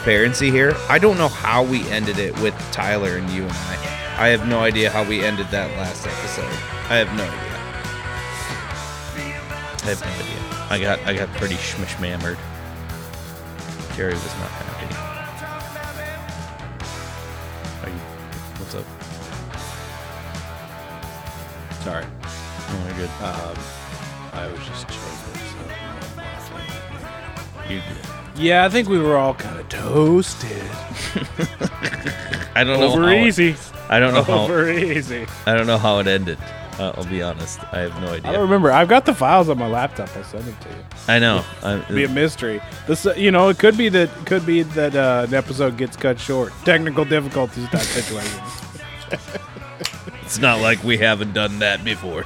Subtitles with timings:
[0.00, 3.52] full transparency here, I don't know how we ended it with Tyler and you and
[3.52, 3.76] I.
[4.18, 6.44] I have no idea how we ended that last episode.
[6.90, 7.50] I have no idea.
[9.82, 10.40] I have no idea.
[10.70, 12.36] I got I got pretty schmishmammered.
[13.96, 14.94] Jerry was not happy.
[17.82, 18.00] Are you?
[18.58, 18.84] What's up?
[21.82, 22.04] Sorry.
[22.72, 23.10] Oh, you're good.
[23.22, 23.56] Um,
[24.32, 25.40] I was just choking.
[26.46, 26.54] So
[27.72, 27.80] You.
[28.36, 29.49] yeah, I think we were all kind of
[29.90, 30.62] toasted.
[32.54, 32.86] I don't know.
[32.88, 33.56] Over how it- easy.
[33.88, 34.44] I don't know how.
[34.44, 35.26] Over easy.
[35.46, 36.38] I don't know how it ended.
[36.78, 37.60] Uh, I'll be honest.
[37.74, 38.30] I have no idea.
[38.30, 38.72] I don't remember.
[38.72, 40.08] I've got the files on my laptop.
[40.16, 40.84] I'll send them to you.
[41.08, 41.44] I know.
[41.62, 42.62] I, Be a mystery.
[42.86, 45.96] This, uh, you know, it could be that could be that uh, an episode gets
[45.96, 46.52] cut short.
[46.64, 48.62] Technical difficulties type situations.
[50.22, 52.24] it's not like we haven't done that before.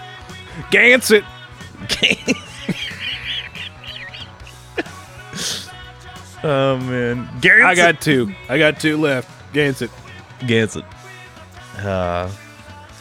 [0.70, 1.24] Gansett.
[6.44, 8.32] oh man, Gary, I got two.
[8.48, 9.28] I got two left.
[9.52, 9.90] Gansett.
[10.40, 10.84] Gansett.
[11.78, 12.30] Uh,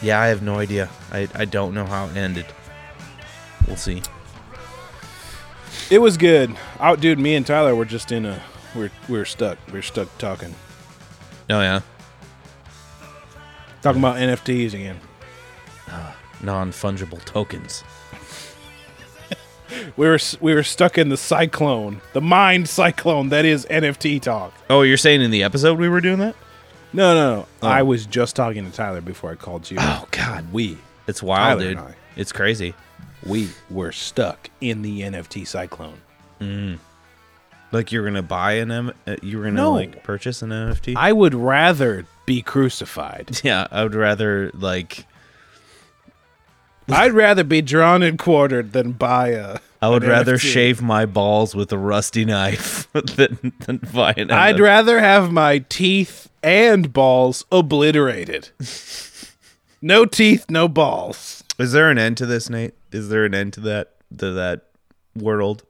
[0.02, 0.88] yeah, I have no idea.
[1.12, 2.46] I I don't know how it ended.
[3.66, 4.02] We'll see.
[5.90, 6.56] It was good.
[6.80, 7.18] Out, dude.
[7.18, 8.42] Me and Tyler were just in a.
[8.74, 9.58] We're we're stuck.
[9.72, 10.54] We're stuck talking.
[11.50, 11.80] Oh yeah,
[13.82, 14.98] Talking about NFTs again.
[16.42, 17.84] non fungible tokens.
[19.96, 24.52] We were we were stuck in the cyclone, the mind cyclone that is NFT talk.
[24.68, 26.36] Oh, you're saying in the episode we were doing that?
[26.92, 27.46] No, no, no.
[27.62, 27.68] Oh.
[27.68, 29.78] I was just talking to Tyler before I called you.
[29.80, 31.78] Oh God, We it's wild, Tyler dude.
[31.78, 31.94] and I.
[32.16, 32.74] It's crazy.
[33.26, 35.98] we were stuck in the NFT cyclone.
[37.72, 38.92] Like you're gonna buy an M.
[39.06, 39.72] uh, You were gonna No.
[39.72, 40.94] like purchase an NFT.
[40.96, 43.40] I would rather be crucified.
[43.44, 45.06] yeah, I would rather like.
[46.88, 49.58] I'd rather be drawn and quartered than buy a.
[49.80, 50.52] I would rather NFT.
[50.52, 54.60] shave my balls with a rusty knife than, than buy an I'd NFT.
[54.60, 58.48] rather have my teeth and balls obliterated.
[59.82, 61.44] no teeth, no balls.
[61.58, 62.74] Is there an end to this, Nate?
[62.92, 64.66] Is there an end to that to that
[65.14, 65.64] world?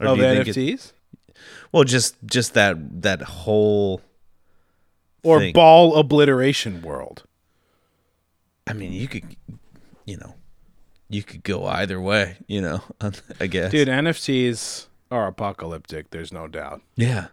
[0.00, 0.92] Or Of do you it- NFTs
[1.72, 4.00] well, just just that that whole.
[5.24, 5.52] or thing.
[5.52, 7.24] ball obliteration world.
[8.66, 9.34] I mean, you could,
[10.04, 10.34] you know,
[11.08, 12.36] you could go either way.
[12.46, 12.80] You know,
[13.40, 16.10] I guess, Dude, NFTs are apocalyptic.
[16.10, 16.82] There's no doubt.
[16.96, 17.28] Yeah,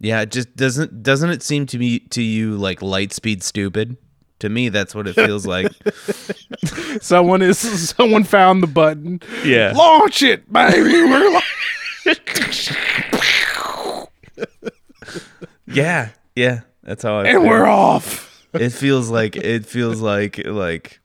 [0.00, 0.20] yeah.
[0.22, 3.96] It just doesn't doesn't it seem to me to you like light speed stupid?
[4.40, 5.72] To me, that's what it feels like.
[7.00, 9.20] Someone is someone found the button.
[9.44, 9.72] yeah.
[9.74, 10.82] Launch it, baby.
[11.04, 11.40] We're la-
[15.66, 16.60] Yeah, yeah.
[16.82, 17.24] That's how I.
[17.24, 17.48] and feel.
[17.48, 18.46] we're off.
[18.54, 21.00] it feels like it feels like like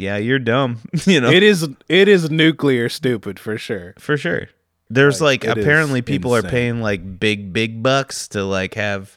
[0.00, 3.94] yeah you're dumb you know It is it is nuclear stupid for sure.
[3.98, 4.48] for sure
[4.88, 9.16] there's Like, like, apparently people are paying like big big bucks to like have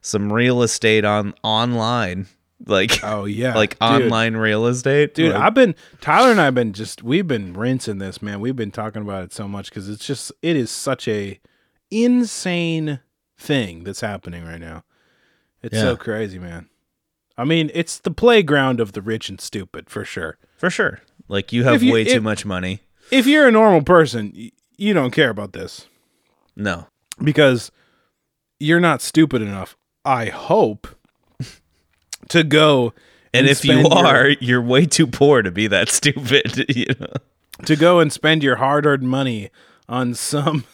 [0.00, 2.26] some real estate on online
[2.66, 3.54] like Oh yeah.
[3.62, 3.82] like Dude.
[3.82, 7.98] online real estate Dude, Like, I've been Tyler and I've been just we've been rinsing
[7.98, 8.40] this, man.
[8.40, 11.40] We've been talking about it so much because it's just it is such a
[11.90, 13.00] insane
[13.36, 14.84] thing that's happening right now.
[15.62, 15.82] It's Yeah.
[15.82, 16.68] so crazy, man.
[17.38, 20.36] I mean, it's the playground of the rich and stupid for sure.
[20.58, 22.80] for sure like you have you- way too much money
[23.10, 25.86] If you're a normal person, you don't care about this
[26.56, 26.86] no
[27.22, 27.70] because
[28.60, 29.76] you're not stupid enough.
[30.04, 30.88] I hope
[32.28, 32.92] to go
[33.32, 36.86] and if you spend your- are you're way too poor to be that stupid you
[36.98, 37.12] know
[37.66, 39.50] to go and spend your hard-earned money
[39.88, 40.64] on some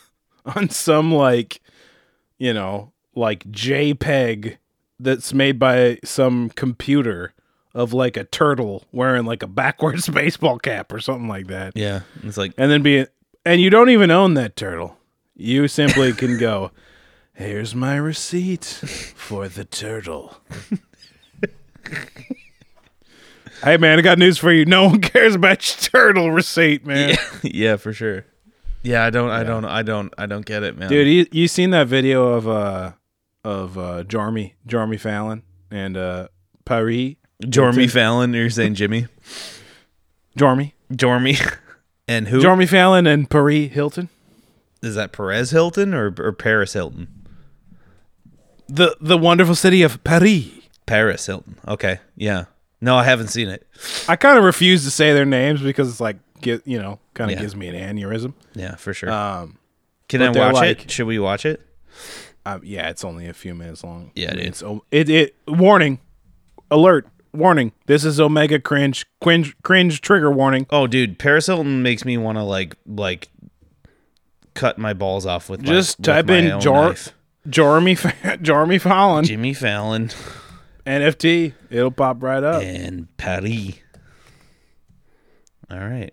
[0.46, 1.60] on some like
[2.38, 4.56] you know like JPEG
[5.00, 7.32] that's made by some computer
[7.74, 11.72] of like a turtle wearing like a backwards baseball cap or something like that.
[11.76, 13.06] yeah it's like And then be
[13.44, 14.96] and you don't even own that turtle.
[15.36, 16.70] You simply can go,
[17.34, 20.36] "Here's my receipt for the turtle."
[23.64, 24.64] hey man, I got news for you.
[24.64, 27.16] No one cares about your turtle receipt, man.
[27.42, 28.24] yeah for sure
[28.82, 31.48] yeah i don't i don't i don't i don't get it man Dude, you, you
[31.48, 32.92] seen that video of uh
[33.44, 36.28] of uh Jarmy Jarmy Fallon and uh
[36.64, 39.06] Paris Jormy Fallon, you're saying Jimmy?
[40.38, 41.56] Jarmy Jormy.
[42.06, 42.42] And who?
[42.42, 44.10] Jarmy Fallon and Paris Hilton
[44.82, 47.08] Is that Perez Hilton or, or Paris Hilton?
[48.68, 50.44] the the wonderful city of Paris
[50.86, 51.56] Paris Hilton.
[51.66, 52.00] Okay.
[52.16, 52.44] Yeah.
[52.82, 53.66] No, I haven't seen it.
[54.06, 57.30] I kind of refuse to say their names because it's like get you know kind
[57.30, 57.40] of Yeah.
[57.42, 59.10] gives me an aneurysm Yeah, for sure.
[59.10, 59.56] um
[60.08, 60.90] Can I watch like- it?
[60.90, 61.62] Should we watch it?
[62.46, 65.98] Uh, yeah it's only a few minutes long Yeah, it's o- it it warning
[66.70, 72.04] alert warning this is omega cringe cringe cringe trigger warning Oh, dude, Paris Hilton makes
[72.04, 73.28] me want to like like
[74.54, 77.12] cut my balls off with my- Just with type my in knife.
[77.48, 77.96] Jeremy
[78.42, 80.10] Jeremy Fallon Jimmy Fallon
[80.86, 81.54] NFT.
[81.70, 82.62] It'll pop right up.
[82.62, 83.78] and Paris.
[85.70, 86.12] All right.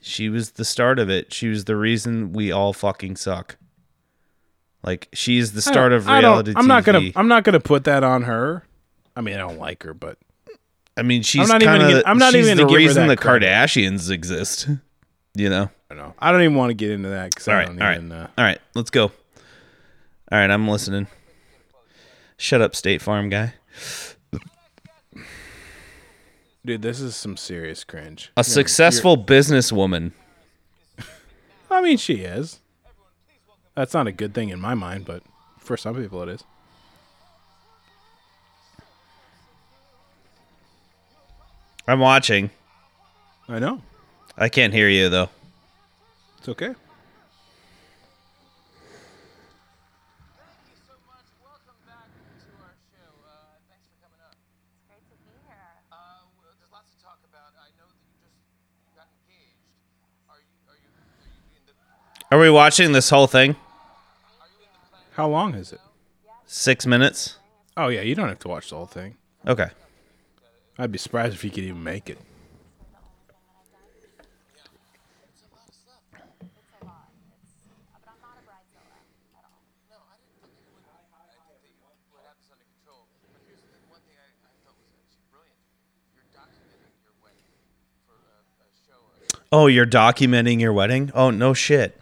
[0.00, 1.32] She was the start of it.
[1.32, 3.56] She was the reason we all fucking suck.
[4.82, 7.10] Like she's the start of I reality I'm not gonna.
[7.16, 8.64] I'm not gonna put that on her.
[9.16, 10.18] I mean, I don't like her, but
[10.96, 13.06] I mean, she's I'm not even gonna I'm not even the gonna give her reason
[13.08, 13.46] the credit.
[13.46, 14.68] Kardashians exist.
[15.38, 15.68] You know.
[15.90, 16.14] I don't know.
[16.18, 17.66] I don't even want to get into that because All I right.
[17.66, 17.96] don't All right.
[17.98, 18.10] even.
[18.10, 18.58] Uh, All right.
[18.74, 19.02] Let's go.
[19.02, 19.12] All
[20.30, 20.50] right.
[20.50, 21.08] I'm listening.
[22.38, 23.52] Shut up, State Farm guy.
[26.64, 28.32] dude, this is some serious cringe.
[28.36, 30.12] A successful businesswoman.
[31.70, 32.60] I mean, she is.
[33.76, 35.22] That's not a good thing in my mind, but
[35.58, 36.44] for some people it is.
[41.86, 42.50] I'm watching.
[43.46, 43.82] I know.
[44.36, 45.28] I can't hear you though.
[46.38, 46.68] It's okay.
[46.68, 46.74] so
[51.06, 51.28] much.
[51.44, 53.12] Welcome back to our show.
[53.28, 54.34] Uh, thanks for coming up.
[54.88, 55.54] Great to be here.
[55.92, 57.52] Uh, well, there's lots to talk about.
[57.60, 59.68] I know that you just got engaged.
[60.32, 60.48] Are you?
[60.64, 60.88] Are you?
[60.96, 62.34] Are you in the?
[62.34, 63.54] Are we watching this whole thing?
[65.16, 65.80] How long is it?
[66.44, 67.38] Six minutes.
[67.74, 69.16] Oh yeah, you don't have to watch the whole thing.
[69.46, 69.68] Okay.
[70.78, 72.18] I'd be surprised if you could even make it.
[89.50, 91.10] Oh, you're documenting your wedding?
[91.14, 91.98] Oh, no not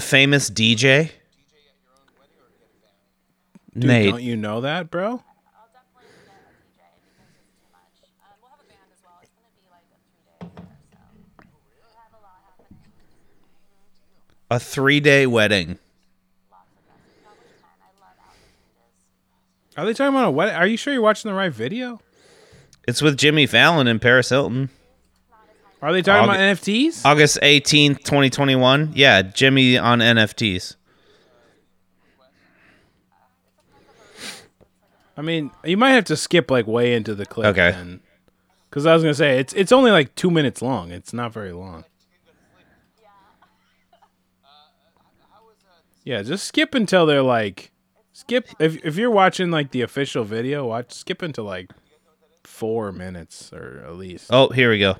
[0.00, 0.78] famous DJ.
[0.78, 1.10] DJ at
[1.82, 3.74] your own wedding or get a band?
[3.74, 4.10] Dude, Nate.
[4.10, 5.04] don't you know that, bro?
[5.06, 5.18] I'll
[5.74, 7.98] definitely get a DJ because it's too much.
[8.22, 9.18] Um, we'll have a band as well.
[9.20, 12.78] It's gonna be like a three day affair, so we have a lot happening.
[14.50, 15.78] A three day wedding.
[16.50, 17.68] Lots of dresses, probably ten.
[17.80, 18.40] I love outfit
[18.74, 19.76] changes.
[19.78, 20.54] Are they talking about a wedding?
[20.56, 22.00] Are you sure you're watching the right video?
[22.88, 24.70] It's with Jimmy Fallon and Paris Hilton.
[25.82, 27.04] Are they talking Aug- about NFTs?
[27.06, 28.92] August 18th, 2021.
[28.94, 30.76] Yeah, Jimmy on NFTs.
[35.16, 37.56] I mean, you might have to skip like way into the clip.
[37.56, 37.98] Okay.
[38.68, 40.90] Because I was gonna say it's it's only like two minutes long.
[40.92, 41.84] It's not very long.
[46.10, 47.70] Yeah, just skip until they're like,
[48.12, 48.48] skip.
[48.58, 51.70] If if you're watching like the official video, watch skip into like
[52.42, 54.26] four minutes or at least.
[54.30, 54.96] Oh, here we go.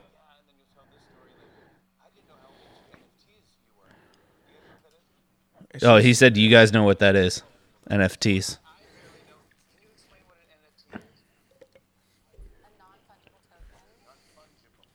[5.82, 7.42] Oh, he said, You guys know what that is.
[7.90, 8.58] NFTs.
[8.58, 12.46] Can you explain what an NFT is?
[12.62, 13.82] A non-fungible token.
[13.98, 14.94] Yes, which is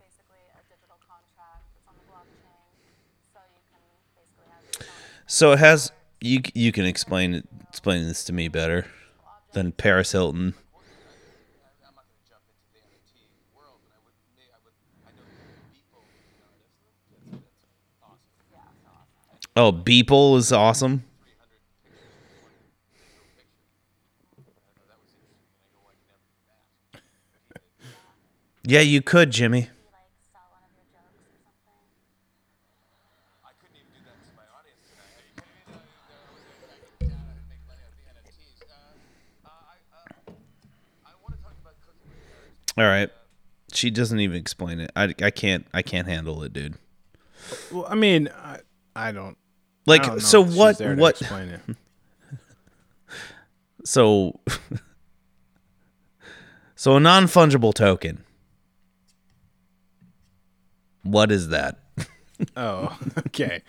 [0.00, 2.64] basically a digital contract that's on the blockchain,
[3.32, 3.80] so you can
[4.16, 5.92] basically have your own So it has.
[6.20, 8.86] You you can explain explain this to me better
[9.52, 10.54] than Paris Hilton.
[19.56, 21.04] Oh, I'm is awesome.
[28.64, 29.48] yeah, you could, NFT
[42.80, 43.10] All right.
[43.74, 44.90] She doesn't even explain it.
[44.96, 46.76] I, I can't I can't handle it, dude.
[47.70, 48.60] Well, I mean, I,
[48.96, 49.36] I don't.
[49.84, 51.60] Like I don't so what what explain it.
[53.84, 54.40] so
[56.74, 58.24] so a non-fungible token.
[61.02, 61.78] What is that?
[62.56, 63.60] Oh, okay.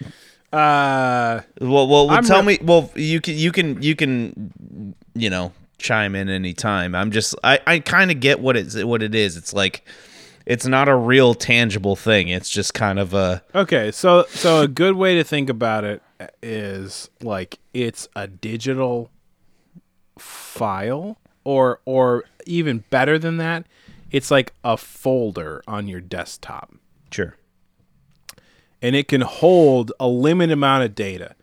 [0.54, 2.60] Uh, Well, well, well tell re- me.
[2.64, 5.52] Well, you can, you can, you can, you know,
[5.82, 6.96] chime in anytime.
[6.96, 9.38] I'm just, I, I kind of get what it's, what it is.
[9.38, 9.86] It's like,
[10.46, 12.30] it's not a real tangible thing.
[12.30, 16.02] It's just kind of a, okay, so so a good way to think about it
[16.42, 19.12] is like it's a digital
[20.18, 23.66] file, or or even better than that,
[24.10, 26.74] it's like a folder on your desktop.
[27.12, 27.36] sure.
[28.82, 31.36] and it can hold a limited amount of data,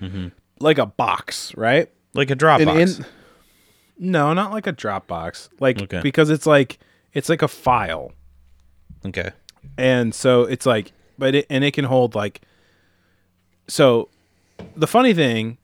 [0.00, 0.28] mm-hmm.
[0.58, 1.90] like a box, right?
[2.14, 3.04] Like a Dropbox.
[4.02, 5.50] No, not like a Dropbox.
[5.60, 6.00] Like Okay.
[6.02, 6.78] because it's like
[7.12, 8.12] it's like a file.
[9.06, 9.30] Okay.
[9.78, 12.40] and so it's like but it and it can hold like
[13.68, 14.08] so
[14.76, 15.58] the funny thing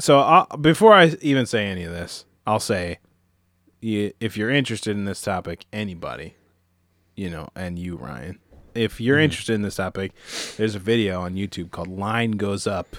[0.00, 2.98] so I'll, before i even say any of this i'll say
[3.80, 6.34] you, if you're interested in this topic anybody
[7.14, 8.38] you know and you ryan
[8.74, 10.12] if you're interested in this topic
[10.56, 12.96] there's a video on youtube called line goes up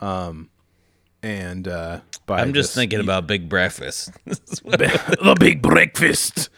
[0.00, 0.50] um
[1.26, 4.10] and uh by I'm just thinking about Big Breakfast.
[4.24, 6.48] the big breakfast.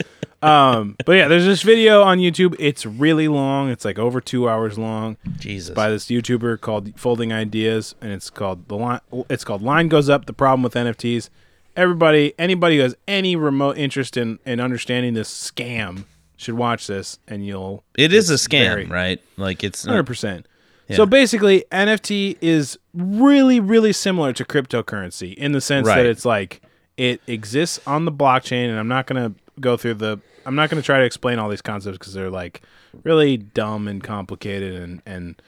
[0.40, 2.54] Um, but yeah, there's this video on YouTube.
[2.60, 3.70] It's really long.
[3.70, 5.74] It's like over two hours long Jesus.
[5.74, 9.00] by this YouTuber called Folding Ideas, and it's called the line.
[9.28, 11.28] It's called Line Goes Up: The Problem with NFTs.
[11.76, 16.04] Everybody, anybody who has any remote interest in in understanding this scam
[16.36, 17.82] should watch this, and you'll.
[17.96, 19.20] it is a scam, very- right?
[19.36, 20.46] Like it's Hundred percent.
[20.88, 20.96] Yeah.
[20.96, 25.96] So basically, NFT is really, really similar to cryptocurrency in the sense Right.
[25.96, 26.62] that it's like
[26.96, 30.18] it exists on the blockchain, and I'm not gonna go through the.
[30.46, 32.62] I'm not gonna try to explain all these concepts because they're like
[33.04, 35.40] really dumb and complicated, and and.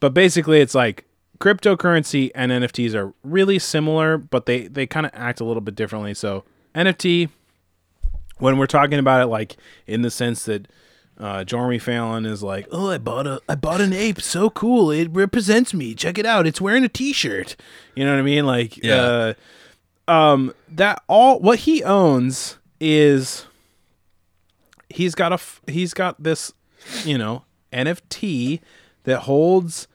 [0.00, 1.04] But basically, it's like
[1.38, 5.74] cryptocurrency and NFTs are really similar, but they they kind of act a little bit
[5.76, 6.14] differently.
[6.14, 7.28] So NFT,
[8.38, 10.66] when we're talking about it, like in the sense that
[11.18, 14.90] uh, Jeremy Fallon is like, "Oh, I bought a I bought an ape, so cool.
[14.90, 15.94] It represents me.
[15.94, 16.46] Check it out.
[16.46, 17.56] It's wearing a T-shirt.
[17.94, 18.46] You know what I mean?
[18.46, 19.34] Like, Yeah.
[20.08, 23.46] uh, um, that all what he owns is
[24.88, 26.52] he's got a he's got this,
[27.04, 28.60] you know, NFT
[29.04, 29.88] that holds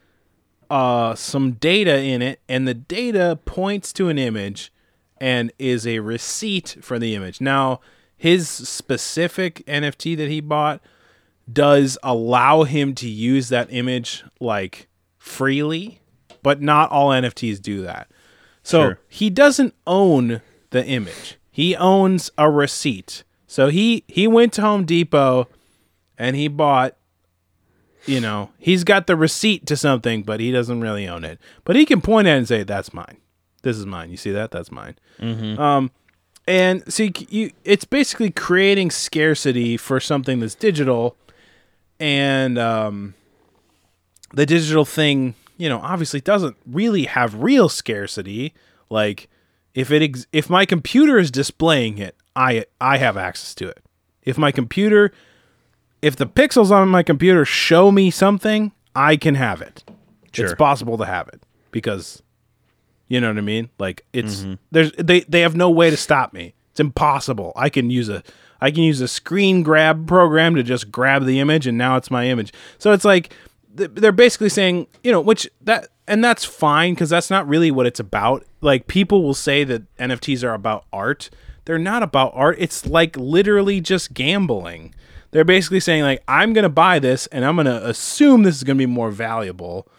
[0.69, 4.71] uh some data in it, and the data points to an image
[5.19, 7.39] and is a receipt for the image.
[7.39, 7.79] Now,
[8.17, 10.81] his specific NFT that he bought
[11.51, 15.99] does allow him to use that image like freely,
[16.41, 18.09] but not all NFTs do that.
[18.63, 18.99] So Sure.
[19.09, 21.37] he doesn't own the image.
[21.51, 23.23] He owns a receipt.
[23.45, 25.47] So he he went to Home Depot
[26.17, 26.95] and he bought
[28.05, 31.39] you know, he's got the receipt to something, but he doesn't really own it.
[31.63, 33.17] But he can point at it and say, "That's mine.
[33.61, 34.09] This is mine.
[34.11, 34.51] You see that?
[34.51, 35.89] That's mine." Um,
[36.45, 41.15] and see, you it's basically creating scarcity for something that's digital,
[42.03, 43.13] and um,
[44.33, 48.53] the digital thing, you know, obviously doesn't really have real scarcity.
[48.89, 49.29] Like,
[49.73, 53.85] if it ex- if my computer is displaying it, I I have access to it.
[54.21, 55.13] If my computer
[56.01, 59.85] if the pixels on my computer show me something, I can have it.
[60.33, 61.41] It's possible to have it
[61.71, 62.21] because
[63.07, 63.69] you know what I mean?
[63.79, 66.53] Like it's there's they they have no way to stop me.
[66.71, 67.53] It's impossible.
[67.55, 68.23] I can use a
[68.63, 72.09] I can use a screen grab program to just grab the image and now it's
[72.09, 72.53] my image.
[72.77, 73.33] So it's like
[73.75, 77.85] they're basically saying, you know, which that and that's fine cuz that's not really what
[77.85, 78.45] it's about.
[78.61, 81.29] Like people will say that NFTs are about art.
[81.65, 82.55] They're not about art.
[82.57, 84.95] It's like literally just gambling.
[85.31, 88.55] They're basically saying like I'm going to buy this and I'm going to assume this
[88.55, 89.89] is going to be more valuable.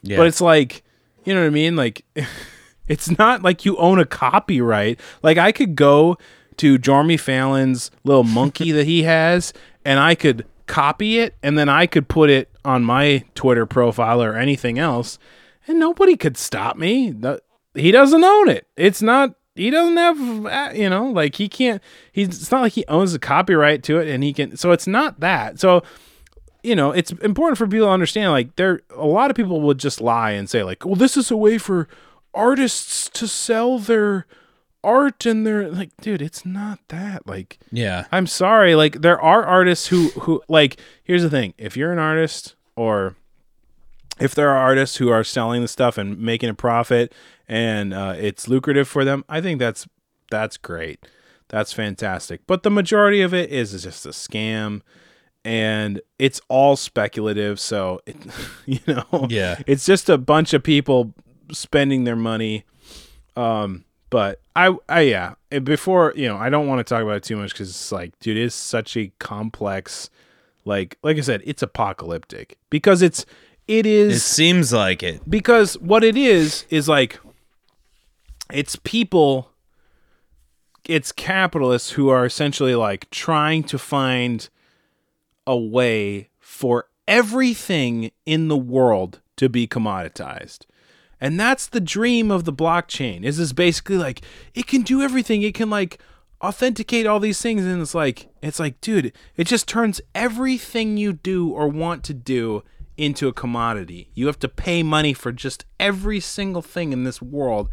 [0.00, 0.16] yeah.
[0.16, 0.82] But it's like,
[1.26, 1.76] you know what I mean?
[1.76, 2.02] Like,
[2.88, 5.00] it's not like you own a copyright.
[5.22, 6.16] Like, I could go
[6.58, 9.52] to Jeremy Fallon's little monkey that he has,
[9.84, 14.22] and I could copy it, and then I could put it on my Twitter profile
[14.22, 15.18] or anything else,
[15.66, 17.14] and nobody could stop me.
[17.74, 18.66] He doesn't own it.
[18.76, 19.34] It's not.
[19.54, 21.82] He doesn't have, uh, you know, like he can't.
[22.12, 22.28] He's.
[22.28, 24.56] It's not like he owns the copyright to it, and he can.
[24.56, 25.60] So it's not that.
[25.60, 25.82] So
[26.66, 28.32] you know, it's important for people to understand.
[28.32, 31.30] Like, there, a lot of people would just lie and say, like, "Well, this is
[31.30, 31.88] a way for
[32.34, 34.26] artists to sell their
[34.86, 38.06] art," and they're like, "Dude, it's not that." Like, yeah.
[38.12, 38.74] I'm sorry.
[38.74, 43.16] Like, there are artists who, who, like, here's the thing: if you're an artist, or
[44.20, 47.12] if there are artists who are selling the stuff and making a profit,
[47.48, 49.86] and uh, it's lucrative for them, I think that's
[50.30, 51.06] that's great.
[51.48, 52.40] That's fantastic.
[52.46, 54.80] But the majority of it is just a scam
[55.44, 58.16] and it's all speculative so it,
[58.66, 59.60] you know Yeah.
[59.64, 61.14] it's just a bunch of people
[61.52, 62.64] spending their money
[63.36, 67.22] um but i i yeah before you know i don't want to talk about it
[67.22, 70.10] too much because it's like dude it's such a complex
[70.64, 73.26] like like i said it's apocalyptic because it's
[73.68, 74.16] it is.
[74.16, 75.28] it seems like it.
[75.28, 77.18] because what it is is like
[78.52, 79.50] it's people
[80.84, 84.48] it's capitalists who are essentially like trying to find
[85.46, 90.60] a way for everything in the world to be commoditized
[91.20, 94.20] and that's the dream of the blockchain is is basically like
[94.54, 95.98] it can do everything it can like
[96.42, 101.12] authenticate all these things and it's like it's like dude it just turns everything you
[101.12, 102.62] do or want to do
[102.96, 107.22] into a commodity you have to pay money for just every single thing in this
[107.22, 107.70] world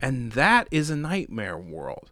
[0.00, 2.10] and that is a nightmare world.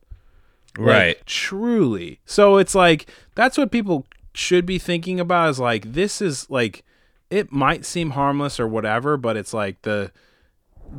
[0.79, 1.27] Like, Right.
[1.27, 2.21] truly.
[2.25, 6.85] So it's like that's what people should be thinking about is like this is like
[7.29, 10.11] it might seem harmless or whatever, but it's like the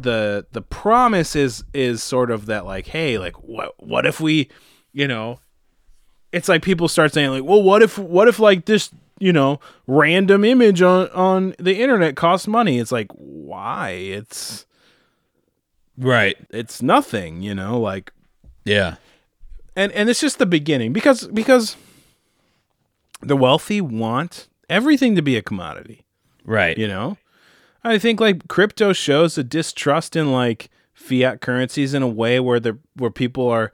[0.01, 4.49] the the promise is is sort of that like hey, like what what if we,
[4.91, 5.39] you know,
[6.31, 9.59] it's like people start saying like, well, what if what if like this, you know,
[9.87, 12.79] random image on on the internet costs money?
[12.79, 13.91] It's like why?
[13.91, 14.65] It's
[15.97, 16.35] Right.
[16.49, 18.11] it's nothing, you know, like
[18.65, 18.95] Yeah.
[19.75, 21.75] and and it's just the beginning because because
[23.21, 26.03] the wealthy want everything to be a commodity
[26.45, 26.77] Right.
[26.77, 27.17] you know
[27.83, 32.59] i think like crypto shows a distrust in like fiat currencies in a way where
[32.59, 33.71] the where people are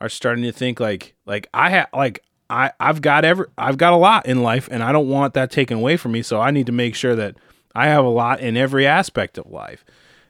[0.00, 3.92] are starting to think like like i have like i i've got every i've got
[3.92, 6.50] a lot in life and i don't want that taken away from me so i
[6.50, 7.36] need to make sure that
[7.74, 9.84] i have a lot in every aspect of life.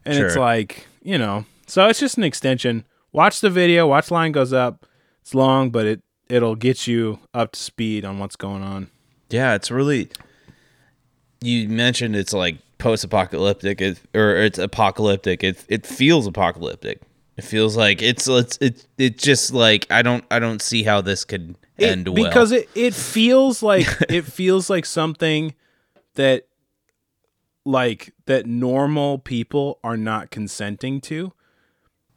[0.05, 2.85] And it's like you know so it's just an extension.
[3.13, 4.85] Watch the video watch line goes up.
[5.21, 8.91] It's long but it it'll get you up to speed on what's going on.
[9.31, 10.11] Yeah, it's really.
[11.41, 15.45] You mentioned it's like post-apocalyptic, it, or it's apocalyptic.
[15.45, 17.01] It it feels apocalyptic.
[17.37, 21.01] It feels like it's it's it it just like I don't I don't see how
[21.01, 25.55] this could It- end well because it it feels like it feels like something
[26.15, 26.47] that
[27.65, 31.33] like that normal people are not consenting to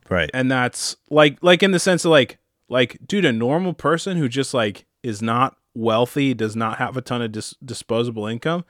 [0.09, 4.17] right and that's like like in the sense of like like dude a normal person
[4.17, 8.65] who just like is not wealthy does not have a ton of dis- disposable income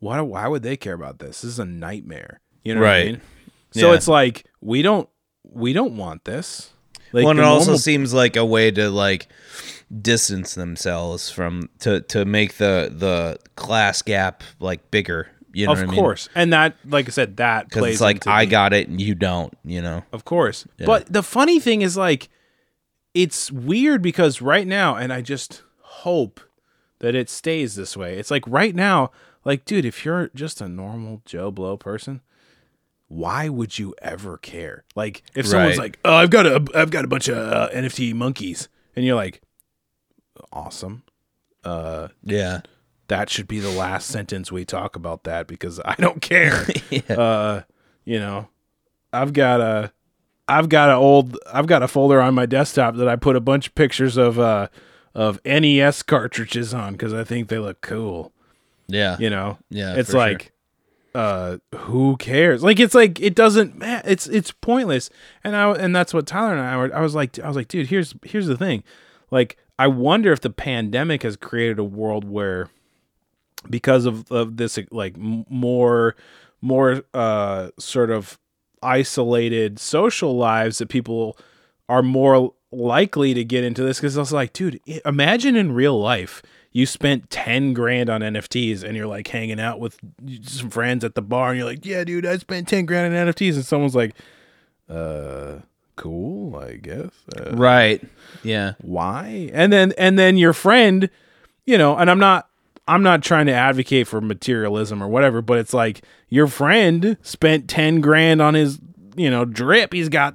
[0.00, 2.92] why why would they care about this this is a nightmare you know what i
[2.92, 3.06] Right.
[3.12, 3.20] mean
[3.72, 3.94] so Yeah.
[3.96, 5.08] it's like we don't
[5.44, 6.70] we don't want this
[7.12, 9.28] like well, it also normal- seems like a way to like
[10.02, 15.28] distance themselves from to to make the the class gap like bigger.
[15.52, 16.00] You know of what I mean?
[16.00, 18.88] course and that like i said that because plays it's like I the- got it
[18.88, 19.56] and you don't.
[19.64, 20.02] You know.
[20.12, 20.66] Of course.
[20.84, 22.28] But the funny thing is like
[23.14, 26.40] it's weird because right now and I just hope
[26.98, 28.18] that it stays this way.
[28.18, 29.12] It's like right now
[29.46, 32.20] like dude, if you're just a normal Joe Blow person,
[33.08, 34.84] why would you ever care?
[34.94, 35.84] Like if someone's Right.
[35.84, 39.16] like, "Oh, I've got a I've got a bunch of uh, NFT monkeys." And you're
[39.16, 39.40] like,
[40.52, 41.02] "Awesome."
[41.64, 42.60] Uh Yeah.
[43.08, 46.66] that should be the last sentence we talk about that because I don't care.
[47.08, 47.62] Uh,
[48.04, 48.48] you know,
[49.12, 49.92] I've got a,
[50.48, 53.40] I've got an old, I've got a folder on my desktop that I put a
[53.40, 54.68] bunch of pictures of, uh,
[55.14, 58.32] of NES cartridges on because I think they look cool.
[58.88, 59.16] Yeah.
[59.18, 60.20] You know, Yeah, it's for sure.
[60.20, 60.52] like,
[61.14, 62.62] uh, who cares?
[62.62, 63.82] Like, it's like it doesn't.
[63.82, 65.08] It's it's pointless.
[65.42, 66.94] And I and that's what Tyler and I were.
[66.94, 68.84] I was like, I was like, dude, here's here's the thing.
[69.30, 72.68] Like, I wonder if the pandemic has created a world where
[73.68, 76.14] because of, of this like more
[76.60, 78.38] more uh sort of
[78.82, 81.36] isolated social lives that people
[81.88, 85.98] are more likely to get into this because I was like, dude, imagine in real
[85.98, 89.98] life you spent 10 grand on NFTs and you're like hanging out with
[90.42, 93.26] some friends at the bar and you're like, yeah, dude, I spent 10 grand on
[93.28, 93.54] NFTs.
[93.54, 94.14] And someone's like,
[94.88, 95.60] uh,
[95.96, 97.10] cool, I guess.
[97.36, 98.02] Uh, Right.
[98.42, 98.74] Yeah.
[98.82, 101.08] why and then and then your friend
[101.64, 102.48] you know and i'm not
[102.86, 107.68] i'm not trying to advocate for materialism or whatever but it's like your friend spent
[107.68, 108.78] 10 grand on his
[109.16, 110.34] you know drip he's got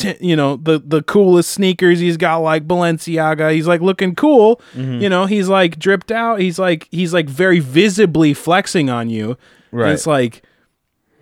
[0.00, 3.52] t- you know the the coolest sneakers he's got like balenciaga.
[3.54, 4.60] He's like looking cool.
[4.74, 5.00] Mm-hmm.
[5.02, 6.40] You know he's like dripped out.
[6.40, 9.36] He's like he's like very visibly flexing on you.
[9.70, 9.92] And Right.
[9.92, 10.42] it's like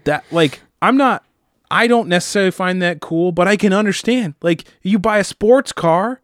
[0.05, 1.23] that like i'm not
[1.71, 4.35] i don't necessarily find that cool but i can understand.
[4.41, 6.21] Like you buy a sports car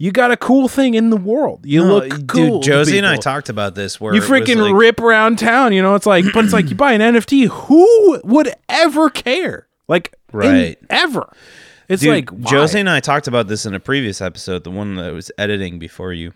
[0.00, 1.66] you got a cool thing in the world.
[1.66, 4.72] You No, look cool Dude, Josie and I talked about this where you freaking like-
[4.74, 5.96] rip around town you know?
[5.96, 9.66] It's like but it's like you buy an nft who would ever care?
[9.88, 10.78] Like in- Right.
[10.90, 11.32] ever
[11.88, 12.50] it's Dude, like why?
[12.50, 15.78] Josie and I talked about this in a previous episode, the one that was editing
[15.78, 16.32] before you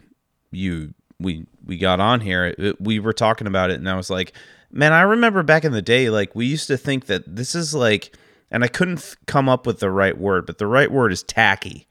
[0.51, 2.55] you we we got on here.
[2.59, 4.33] It- we were talking about it and I was like,
[4.71, 7.75] "Man, I remember back in the day like we used to think that this is
[7.75, 8.17] like
[8.51, 11.23] and I couldn't f- come up with the right word, but the right word is
[11.23, 11.87] tacky.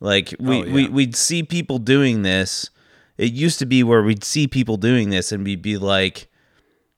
[0.00, 0.72] Like we, Oh, yeah.
[0.72, 2.70] we we'd see people doing this.
[3.18, 6.28] It used to be where we'd see people doing this and we'd be like,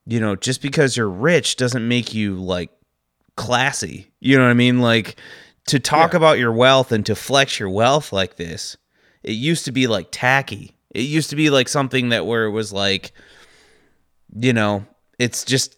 [0.07, 2.71] you know, just because you're rich doesn't make you like
[3.37, 4.11] classy.
[4.21, 4.81] You know what I mean?
[4.81, 5.17] Like
[5.71, 8.77] to talk about your wealth and to flex your wealth like this.
[9.23, 10.77] It used to be like tacky.
[10.95, 13.13] It used to be like something that where it was like
[14.39, 14.85] you know,
[15.19, 15.77] it's just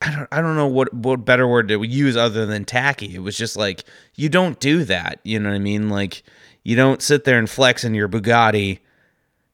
[0.00, 3.14] I don't I don't know what what better word to use other than tacky.
[3.14, 5.88] It was just like you don't do that, you know what I mean?
[5.88, 6.22] Like
[6.62, 8.80] you don't sit there and flex in your Bugatti.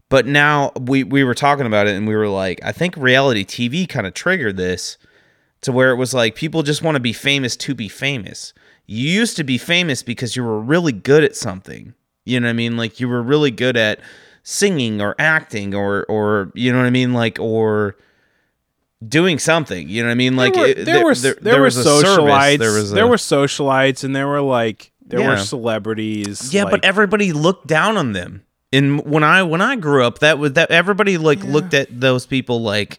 [0.09, 3.44] But now we we were talking about it and we were like I think reality
[3.44, 4.98] TV kind of triggered this
[5.62, 8.53] to where it was like people just want to be famous to be famous.
[8.87, 11.94] You used to be famous because you were really good at something.
[12.25, 12.77] You know what I mean?
[12.77, 14.01] Like you were really good at
[14.42, 17.12] singing or acting or or you know what I mean?
[17.12, 17.97] Like or
[19.07, 19.88] doing something.
[19.88, 20.37] You know what I mean?
[20.37, 22.59] Like there were, it- there, were there, there, there were was service, socialites.
[22.59, 26.53] There was a, there were socialites, and there were like there were celebrities.
[26.55, 28.42] yeah, like- but everybody looked down on them.
[28.73, 32.27] And when I when I grew up, that was that everybody like looked at those
[32.27, 32.99] people like,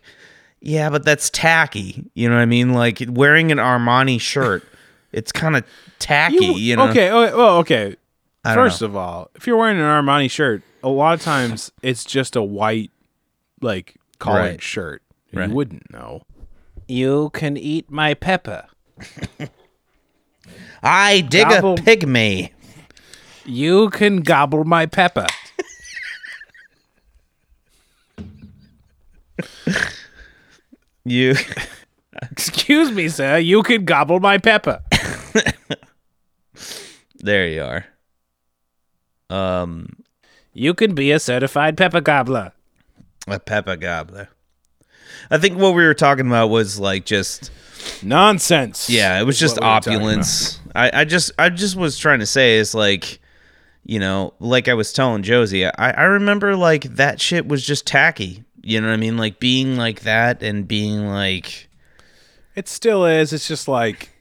[0.62, 2.10] yeah, but that's tacky.
[2.14, 2.74] You know what I mean?
[2.74, 4.64] Like wearing an Armani shirt,
[5.16, 5.64] it's kind of
[6.00, 6.46] tacky.
[6.46, 6.90] You, know?
[6.90, 7.10] Okay.
[7.10, 7.96] Oh, well, okay.
[8.44, 8.88] First know.
[8.88, 12.44] of all, if you're wearing an Armani shirt, a lot of times it's just a
[12.44, 12.92] white,
[13.62, 14.62] like collared Right.
[14.62, 15.02] shirt.
[15.34, 15.50] Right.
[15.50, 16.22] You wouldn't know.
[16.88, 18.68] You can eat my pepper.
[20.84, 22.52] I dig Gobble- a pygmy.
[23.46, 25.28] You can gobble my pepper.
[31.08, 31.36] You
[32.32, 33.38] Excuse me, sir.
[33.38, 34.82] You can gobble my pepper.
[37.16, 37.86] there you are.
[39.30, 40.04] Um,
[40.54, 42.54] You can be a certified pepper gobbler.
[43.28, 44.30] a pepper gobbler.
[45.32, 47.52] I think what we were talking about was like just
[48.04, 48.90] Nonsense.
[48.90, 50.60] yeah, it was just we opulence.
[50.76, 53.20] I, I just I just was trying to say is like,
[53.84, 57.88] you know, like I was telling Josie, I, I remember like that shit was just
[57.88, 58.44] tacky.
[58.62, 59.18] You know what I mean?
[59.18, 61.70] Like being like that and being like
[62.56, 63.32] It still is.
[63.34, 64.12] It's just like,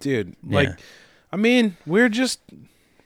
[0.00, 0.74] dude, like, Yeah.
[1.32, 2.40] I mean, we're just,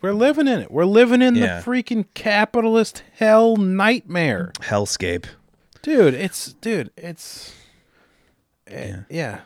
[0.02, 0.70] we're living in it.
[0.70, 1.60] We're living in Yeah.
[1.60, 4.52] the freaking capitalist hell nightmare.
[4.60, 5.26] hellscape.
[5.82, 7.52] Dude, it's, dude, it's,
[8.66, 9.00] eh, yeah.
[9.08, 9.40] yeah.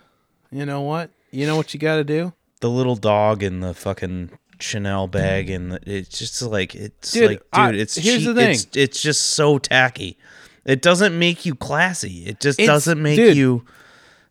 [0.51, 1.11] You know what?
[1.31, 2.33] You know what you got to do?
[2.61, 4.31] The little dog in the fucking
[4.61, 8.27] Chanel bag and the, it's just like it's Dude, like dude, I- it's here's cheap.
[8.27, 8.51] the thing.
[8.53, 10.17] It's, it's just so tacky.
[10.65, 12.25] It doesn't make you classy.
[12.27, 13.65] It just It's- doesn't make dude, you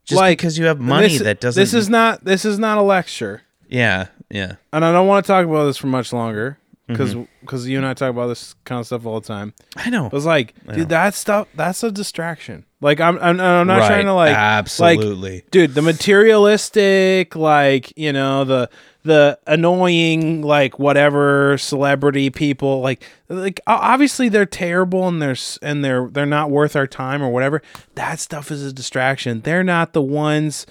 [0.06, 2.78] just like, because you have money This- that doesn't This is not, this is not
[2.78, 3.42] a lecture.
[3.68, 4.56] Yeah, yeah.
[4.72, 7.24] And I don't want to talk about this for much longer because, Mm-hmm.
[7.42, 9.54] because you and I talk about this kind of stuff all the time.
[9.78, 10.10] I know.
[10.10, 12.66] But it's like, dude, that stuff, that's a distraction.
[12.82, 15.36] Like, I'm, I'm, I'm not trying to like, absolutely.
[15.36, 18.70] like, dude, the materialistic, like, you know, the,
[19.04, 26.08] the annoying, like, whatever celebrity people, like, like, obviously they're terrible and they're, and they're,
[26.10, 27.62] they're not worth our time or whatever.
[27.96, 29.42] That stuff is a distraction.
[29.42, 30.66] They're not the ones,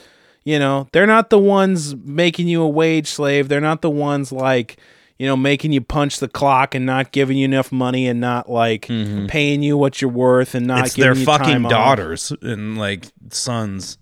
[0.44, 3.48] you know, they're not the ones making you a wage slave.
[3.48, 4.76] They're not the ones like,
[5.18, 8.50] you know, making you punch the clock and not giving you enough money and not
[8.50, 8.86] like
[9.28, 10.84] paying you what you're worth and not Mm-hmm.
[10.86, 11.70] it's giving their you fucking time off.
[11.70, 13.98] daughters and like sons.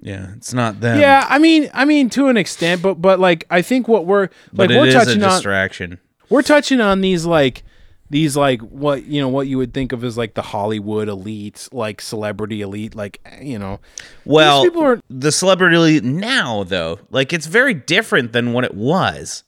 [0.00, 0.98] Yeah, it's not them.
[0.98, 4.28] Yeah, I mean, I mean to an extent, but but like I think what we're
[4.52, 5.98] but like we're is a touching on distraction.
[6.30, 7.62] we're touching on these like
[8.08, 11.68] these like what you know what you would think of as like the Hollywood elite,
[11.70, 13.78] like celebrity elite, like you know.
[14.24, 18.74] Well, people are- the celebrity elite now though, like it's very different than what it
[18.74, 19.44] was.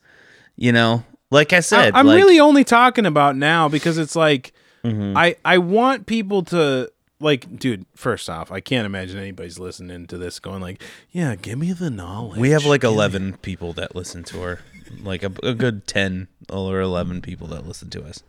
[0.55, 4.15] You know, like I said, I, am like, really only talking about now because it's
[4.15, 4.53] like
[4.85, 5.15] Mm-hmm.
[5.15, 6.91] I I want people to
[7.23, 7.85] like, dude.
[7.95, 10.81] First off, I can't imagine anybody's listening to this going like,
[11.11, 14.41] "Yeah, give me the knowledge." we have like Give me- eleven people that listen to
[14.41, 14.59] her,
[15.01, 18.21] like a, a good ten or eleven people that listen to us.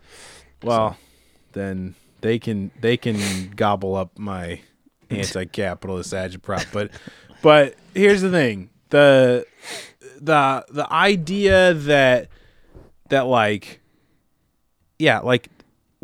[0.63, 0.97] Well,
[1.53, 4.61] then they can they can gobble up my
[5.09, 6.71] anti-capitalist agitprop.
[6.73, 6.91] But
[7.41, 9.45] but here's the thing: the
[10.19, 12.29] the the idea that
[13.09, 13.81] that like
[14.97, 15.49] yeah, like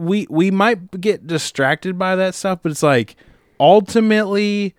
[0.01, 3.15] we we might get distracted by that stuff, but it's like
[3.59, 4.75] ultimately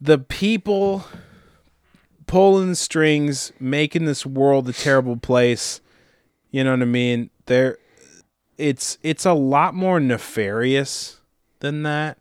[0.00, 1.04] the people
[2.26, 5.80] pulling the strings, making this world a terrible place.
[6.50, 7.30] You know what I mean?
[7.46, 7.78] There
[8.58, 11.20] it's it's a lot more nefarious
[11.60, 12.18] than that.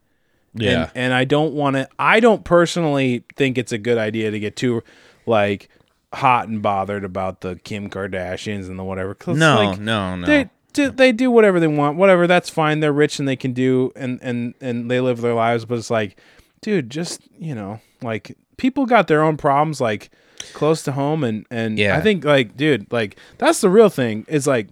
[0.84, 4.40] And, and I don't want to I don't personally think it's a good idea to
[4.40, 4.84] get too
[5.26, 5.70] like
[6.14, 9.16] hot and bothered about the Kim Kardashians and the whatever.
[9.28, 10.26] no, like, no, no.
[10.26, 10.50] they
[10.88, 11.98] do, they do whatever they want.
[11.98, 12.80] Whatever, that's fine.
[12.80, 15.66] They're rich and they can do and and and they live their lives.
[15.66, 16.20] But it's like,
[16.62, 20.10] dude, just you know, like people got their own problems, like
[20.54, 21.98] close to home, and and Yeah.
[21.98, 24.26] I think like, dude, like that's the real thing.
[24.28, 24.70] Is like,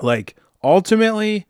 [0.00, 1.46] like ultimately,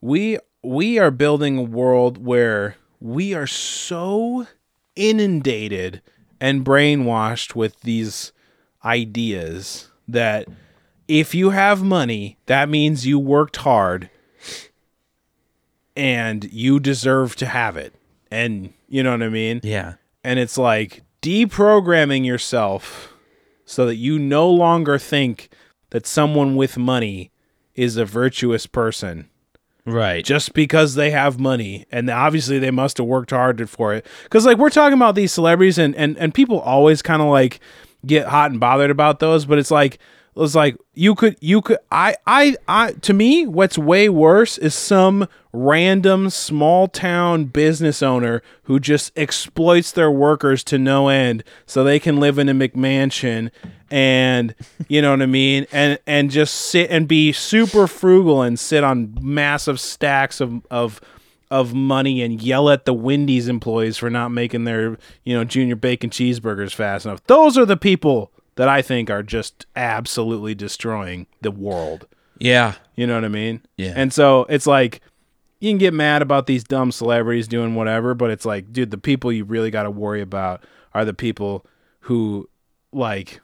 [0.00, 4.46] we we are building a world where we are so
[4.96, 6.02] inundated
[6.40, 8.32] and brainwashed with these
[8.84, 10.46] ideas that
[11.08, 14.10] if you have money, that means you worked hard
[15.96, 17.94] and you deserve to have it.
[18.30, 19.60] And you know what I mean?
[19.62, 23.12] yeah, And it's like deprogramming yourself
[23.64, 25.48] so that you no longer think
[25.90, 27.30] that someone with money
[27.74, 29.28] is a virtuous person
[29.84, 30.24] Right.
[30.24, 34.44] just because they have money and obviously they must have worked hard for it because
[34.44, 37.60] like we're talking about these celebrities and and, and people always kind of like
[38.04, 39.98] get hot and bothered about those but it's like
[40.44, 44.74] it's like you could you could I I I to me what's way worse is
[44.74, 51.82] some random small town business owner who just exploits their workers to no end so
[51.82, 53.50] they can live in a McMansion
[53.90, 54.54] and
[54.88, 58.84] you know what I mean and and just sit and be super frugal and sit
[58.84, 61.00] on massive stacks of of
[61.50, 65.76] of money and yell at the Wendy's employees for not making their, you know, junior
[65.76, 67.22] bacon cheeseburgers fast enough.
[67.28, 72.06] Those are the people that I think are just absolutely destroying the world.
[72.38, 72.74] Yeah.
[72.96, 73.62] You know what I mean?
[73.76, 73.92] Yeah.
[73.94, 75.00] And so it's like
[75.60, 78.98] you can get mad about these dumb celebrities doing whatever, but it's like, dude, the
[78.98, 81.64] people you really got to worry about are the people
[82.00, 82.48] who
[82.92, 83.40] like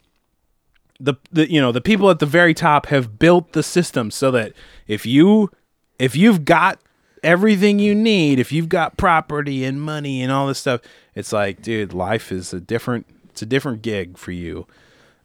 [0.99, 4.31] the, the you know, the people at the very top have built the system so
[4.31, 4.53] that
[4.87, 5.51] if you
[5.99, 6.81] if you've got
[7.23, 10.81] everything you need, if you've got property and money and all this stuff,
[11.15, 14.67] it's like, dude, life is a different it's a different gig for you.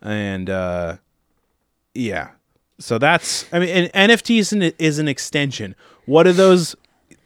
[0.01, 0.97] And uh
[1.93, 2.29] yeah.
[2.79, 5.75] So that's I mean and NFT is an, is an extension.
[6.05, 6.75] What are those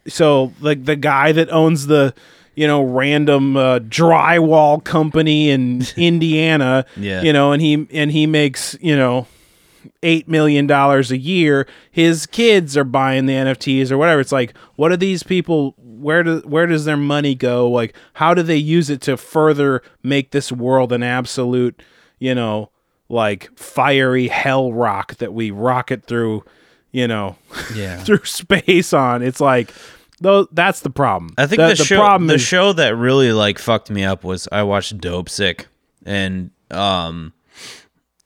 [0.07, 2.13] so like the guy that owns the
[2.55, 7.21] you know random uh, drywall company in Indiana, Yeah.
[7.21, 9.27] you know, and he and he makes, you know,
[10.03, 14.19] eight million dollars a year, his kids are buying the NFTs or whatever.
[14.21, 15.75] It's like, what are these people?
[15.77, 17.69] Where do where does their money go?
[17.69, 21.81] Like, how do they use it to further make this world an absolute,
[22.21, 22.69] you know,
[23.09, 26.45] like fiery hell rock that we rocket through,
[26.91, 27.35] you know,
[27.75, 27.97] Yeah.
[28.03, 29.23] through space on?
[29.23, 29.73] It's like,
[30.21, 31.33] though, that's the problem.
[31.37, 34.47] I think the, show problem the is show that really like fucked me up was
[34.51, 35.65] I watched Dopesick
[36.05, 37.33] and um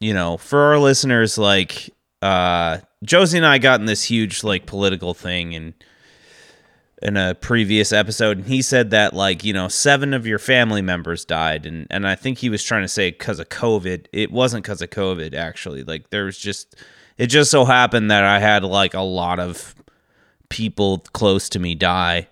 [0.01, 1.89] you know, for our listeners like
[2.21, 5.73] uh Josie and I got in this huge like political thing and
[7.01, 10.81] in a previous episode and he said that like you know seven of your family
[10.81, 14.31] members died and and i think he was trying to say because of covid it
[14.31, 16.75] wasn't because of covid actually like there was just
[17.17, 19.75] it just so happened that i had like a lot of
[20.49, 22.27] people close to me die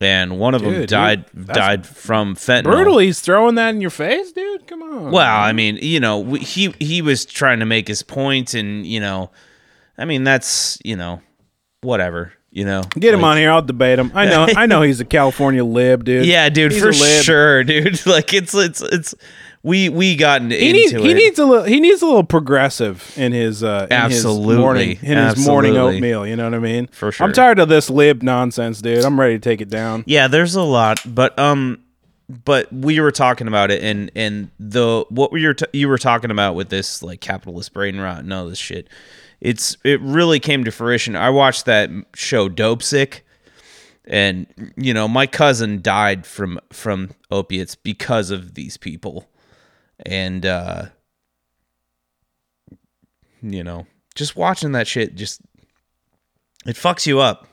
[0.00, 2.98] and one of them Dude, dude, died that's died from fentanyl brutal.
[2.98, 4.66] He's throwing that in your face, dude.
[4.66, 5.10] Come on.
[5.10, 9.00] well, I mean, you know, he he was trying to make his point, and you
[9.00, 9.30] know,
[9.96, 11.22] I mean, that's you know,
[11.80, 12.82] whatever, you know.
[12.98, 13.50] Get him Like- on here.
[13.52, 14.10] I'll debate him.
[14.14, 14.46] I know.
[14.56, 16.24] I know he's a California lib, dude.
[16.26, 18.04] Yeah, dude, He's for sure, dude.
[18.06, 19.14] Like it's it's it's
[19.62, 21.00] we we got into He needs it.
[21.00, 24.54] he needs a little he needs a little progressive in his uh in Absolutely.
[24.54, 26.86] his morning in his morning oatmeal, you know what I mean?
[26.88, 27.26] For sure.
[27.26, 29.04] I'm tired of this lib nonsense, dude.
[29.04, 30.04] I'm ready to take it down.
[30.06, 31.80] Yeah, there's a lot, but um,
[32.44, 35.98] but we were talking about it, and and the what we were t- you were
[35.98, 38.88] talking about with this like capitalist brain rot and all this shit.
[39.46, 41.14] It's it really came to fruition.
[41.14, 43.20] I watched that show Dopesick,
[44.04, 49.28] and you know my cousin died from from opiates because of these people,
[50.04, 50.86] and uh,
[53.42, 55.40] you know just watching that shit just
[56.66, 57.46] it fucks you up.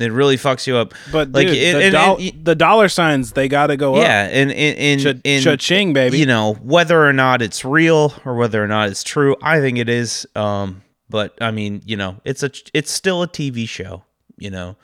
[0.00, 0.94] It really fucks you up.
[1.12, 3.94] But like dude, it- the, and- doll- and- the dollar signs they got to go
[3.96, 4.02] up.
[4.02, 6.18] yeah, and in in, Cha- in cha-ching, baby.
[6.18, 9.36] You know whether or not it's real or whether or not it's true.
[9.42, 10.26] I think it is.
[10.34, 14.04] Um, but I mean, you know, it's a it's still a TV show.
[14.38, 14.76] You know,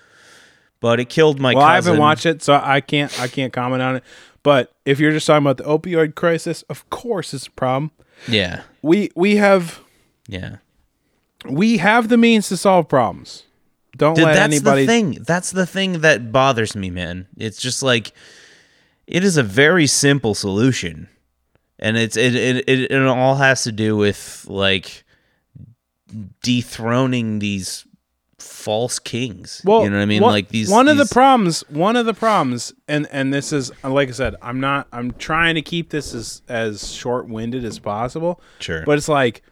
[0.81, 1.55] but it killed my.
[1.55, 4.05] Well, I haven't watched it, so I can't I can't comment on it.
[4.43, 7.91] But if you're just talking about the opioid crisis, of course it's a problem.
[8.29, 9.81] Yeah, We we have
[10.29, 10.57] yeah.
[11.49, 13.45] we have the means to solve problems.
[13.97, 15.19] Don't Dude, let that's anybody the thing.
[15.27, 17.29] That's the thing that bothers me, man.
[17.37, 18.13] It's just like
[19.07, 21.09] it is a very simple solution,
[21.79, 25.05] and it's it it it, it all has to do with like
[26.43, 27.87] dethroning these
[28.39, 29.63] false kings.
[29.65, 30.23] Well, you know what I mean?
[30.23, 30.71] one- like these.
[30.71, 34.37] One of the problems, one of the problems, and and this is like I said,
[34.43, 34.89] I'm not.
[34.93, 38.41] I'm trying to keep this as as short winded as possible.
[38.61, 38.85] Sure.
[38.85, 39.43] But it's like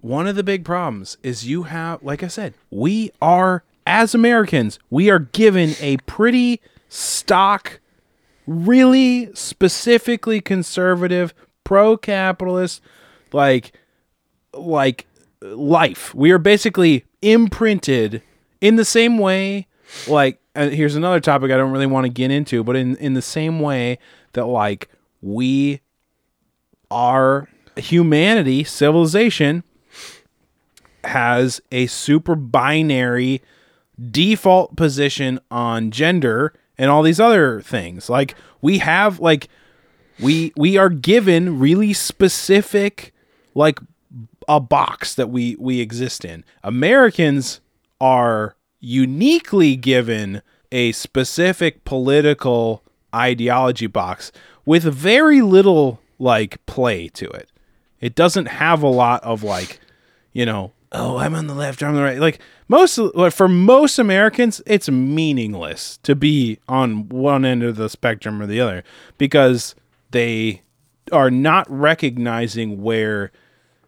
[0.00, 4.78] one of the big problems is you have, like I said, we are as Americans,
[4.90, 7.80] we are given a pretty stock,
[8.46, 11.32] really specifically conservative,
[11.64, 12.80] pro-capitalist,
[13.32, 13.72] like
[14.52, 15.06] like
[15.40, 16.14] life.
[16.14, 18.22] We are basically imprinted
[18.60, 19.66] in the same way
[20.08, 23.22] like here's another topic I don't really want to get into, but in in the
[23.22, 23.98] same way
[24.32, 24.88] that like
[25.20, 25.80] we
[26.90, 29.62] are humanity, civilization
[31.04, 33.42] has a super binary
[34.10, 38.10] default position on gender and all these other things.
[38.10, 39.48] Like we have like
[40.20, 43.12] we we are given really specific
[43.54, 43.78] like
[44.48, 46.44] a box that we we exist in.
[46.62, 47.60] Americans
[48.00, 52.82] are uniquely given a specific political
[53.14, 54.32] ideology box
[54.64, 57.50] with very little like play to it.
[58.00, 59.80] It doesn't have a lot of like,
[60.32, 62.18] you know, oh, I'm on the left, I'm on the right.
[62.18, 62.98] Like most
[63.30, 68.60] for most Americans, it's meaningless to be on one end of the spectrum or the
[68.60, 68.84] other
[69.18, 69.74] because
[70.10, 70.62] they
[71.12, 73.30] are not recognizing where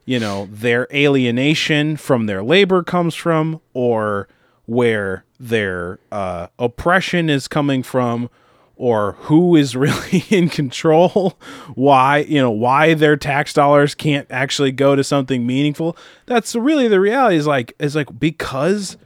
[0.09, 4.27] you know their alienation from their labor comes from or
[4.65, 8.31] where their uh, oppression is coming from
[8.77, 11.39] or who is really in control.
[11.75, 15.95] Why you know why their tax dollars can't actually go to something meaningful.
[16.25, 18.97] That's really the reality is like is like because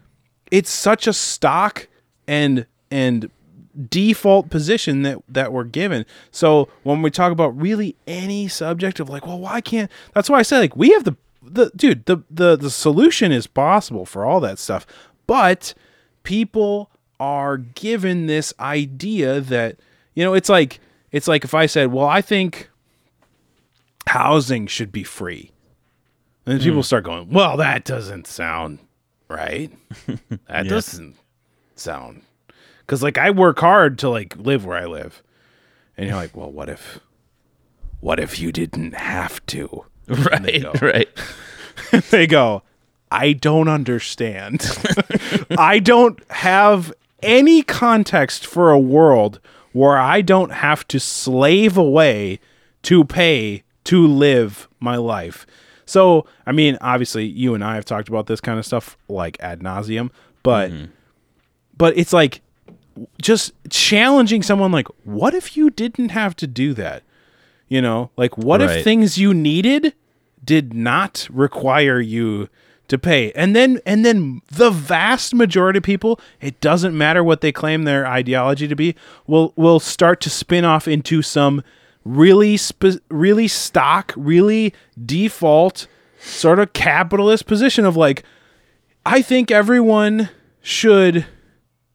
[0.52, 1.88] it's such a stock
[2.28, 3.28] and and
[3.88, 6.04] default position that that we're given.
[6.30, 9.90] So when we talk about really any subject of like, well, why can't?
[10.14, 13.46] That's why I say like we have the the dude the the the solution is
[13.46, 14.86] possible for all that stuff,
[15.26, 15.74] but
[16.22, 19.76] people are given this idea that
[20.14, 20.80] you know it's like
[21.10, 22.68] it's like if I said, well, I think
[24.06, 25.50] housing should be free.
[26.46, 26.64] And Hmm.
[26.64, 28.78] people start going, well, that doesn't sound
[29.28, 29.70] right.
[30.48, 31.16] That doesn't
[31.76, 32.22] sound
[32.86, 35.22] because like I work hard to like live where I live,
[35.96, 37.00] and you're like, well, what if,
[38.00, 39.84] what if you didn't have to?
[40.08, 40.62] Right.
[40.62, 40.72] go.
[40.82, 41.08] Right.
[42.10, 42.62] they go,
[43.10, 44.66] I don't understand.
[45.58, 46.92] I don't have
[47.22, 49.40] any context for a world
[49.72, 52.40] where I don't have to slave away
[52.82, 55.46] to pay to live my life.
[55.84, 59.36] So, I mean, obviously, you and I have talked about this kind of stuff like
[59.40, 60.10] ad nauseum,
[60.42, 60.86] but mm-hmm.
[61.76, 62.40] but it's like
[63.20, 67.02] just challenging someone like, what if you didn't have to do that?
[67.68, 68.78] You know, like what Right.
[68.78, 69.94] if things you needed
[70.44, 72.48] did not require you
[72.88, 73.32] to pay?
[73.32, 77.84] And then and then the vast majority of people, it doesn't matter what they claim
[77.84, 78.94] their ideology to be,
[79.26, 81.62] will will start to spin off into some
[82.04, 85.86] really spe- really stock, really default
[86.20, 88.22] sort of capitalist position of like
[89.06, 90.28] I think everyone
[90.60, 91.26] should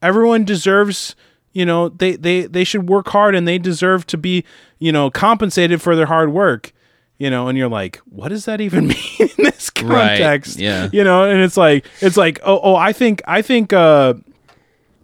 [0.02, 1.16] everyone deserves
[1.54, 4.44] you know they they they should work hard and they deserve to be
[4.80, 6.72] you know compensated for their hard work
[7.18, 10.90] you know and you're like what does that even mean in this Right, context yeah.
[10.94, 14.14] you know and it's like it's like oh oh i think i think uh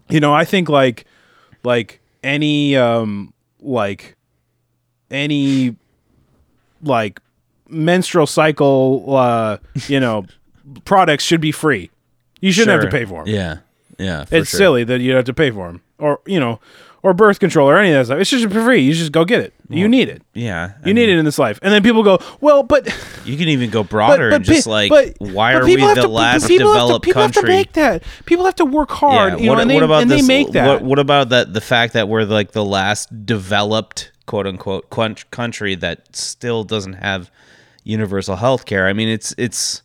[0.09, 1.05] you know i think like
[1.63, 4.15] like any um like
[5.09, 5.75] any
[6.83, 7.19] like
[7.69, 10.25] menstrual cycle uh you know
[10.85, 11.89] products should be free
[12.41, 13.57] you shouldn't have to pay for them Yeah.
[13.97, 14.25] Yeah.
[14.25, 14.57] for it's sure.
[14.57, 16.59] silly that you have to pay for them, or you know,
[17.03, 18.19] or birth control or any of that stuff.
[18.19, 18.81] It's just for free.
[18.81, 19.53] You just go get it.
[19.69, 20.21] you need it.
[20.33, 20.73] Yeah.
[20.83, 21.59] I You need it in this life.
[21.61, 22.85] And then people go, well, but
[23.25, 26.01] You can even go broader but, and just like, but- why are we people the
[26.03, 27.41] to- last people have to- developed people country?
[27.41, 28.03] have to make that.
[28.25, 29.39] People have to work hard.
[29.41, 30.21] you know, what, and they, about and this?
[30.21, 30.67] they make that.
[30.67, 31.53] What, what about that?
[31.53, 34.89] The fact that we're like the last developed quote unquote
[35.31, 37.29] country that still doesn't have
[37.83, 38.87] universal health care.
[38.87, 39.81] I mean, it's it's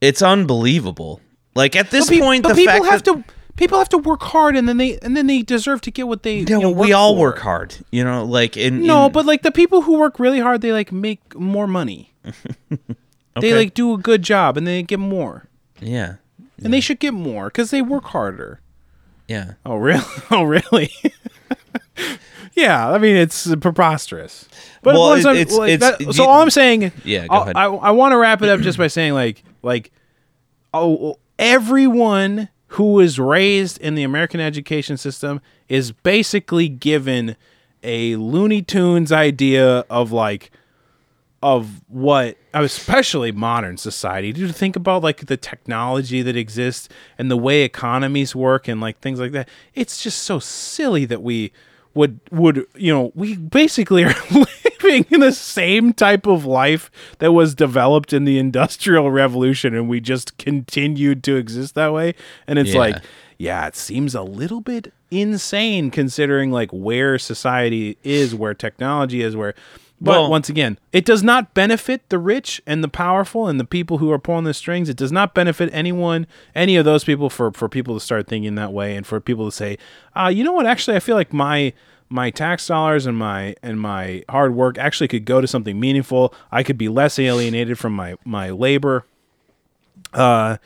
[0.00, 1.20] it's unbelievable.
[1.54, 3.34] Like at this But point, but the people fact have that, to.
[3.56, 6.24] People have to work hard, and then they and then they deserve to get what
[6.24, 6.38] they.
[6.38, 7.20] Yeah, you know, we all for.
[7.20, 7.76] work hard.
[7.92, 10.72] You know, like in No, in- but like the people who work really hard, they
[10.72, 12.12] like make more money.
[13.40, 15.48] They like do a good job, and they get more,
[15.80, 16.16] yeah,
[16.62, 18.60] and they should get more because they work harder.
[19.28, 19.54] yeah.
[19.66, 20.04] Oh really?
[20.30, 20.90] Oh really?
[22.54, 24.48] yeah, I mean it's preposterous.
[24.82, 27.34] But Well, once it- I'm- it's- like, it's- that- so all I'm saying, Yeah, go.
[27.34, 29.90] I I want to wrap it up just by saying like like
[30.72, 37.36] oh, oh everyone who is raised in the American education system is basically given
[37.82, 40.50] a Looney Tunes idea of like
[41.42, 44.32] of what especially modern society.
[44.32, 48.80] Do you think about like the technology that exists and the way economies work and
[48.80, 49.48] like things like that?
[49.74, 51.52] It's just so silly that we
[51.92, 54.14] would would you know we basically are
[54.84, 59.88] living in the same type of life that was developed in the industrial revolution and
[59.88, 62.14] we just continued to exist that way
[62.46, 62.78] and it's Yeah.
[62.78, 62.96] like
[63.38, 69.34] yeah it seems a little bit insane considering like where society is where technology is
[69.36, 69.54] where
[70.00, 73.64] but Well- once again, it does not benefit the rich and the powerful and the
[73.64, 74.88] people who are pulling the strings.
[74.88, 78.56] It does not benefit anyone, any of those people for for people to start thinking
[78.56, 79.78] that way and for people to say,
[80.16, 81.72] uh, you know what, actually I feel like my
[82.14, 86.32] my tax dollars and my and my hard work actually could go to something meaningful.
[86.52, 89.04] I could be less alienated from my my labor.
[90.12, 90.58] Uh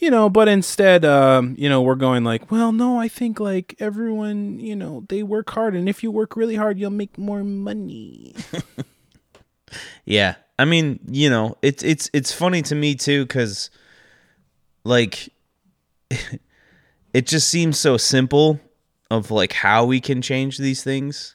[0.00, 3.74] you know, but instead, um, you know, we're going like, well, no, I think like
[3.80, 7.42] everyone, you know, they work hard, and if you work really hard, you'll make more
[7.42, 8.36] money.
[10.04, 10.36] Yeah.
[10.58, 13.70] I mean, you know, it's it's it's funny to me too cuz
[14.84, 15.28] like
[17.12, 18.58] it just seems so simple
[19.10, 21.34] of like how we can change these things.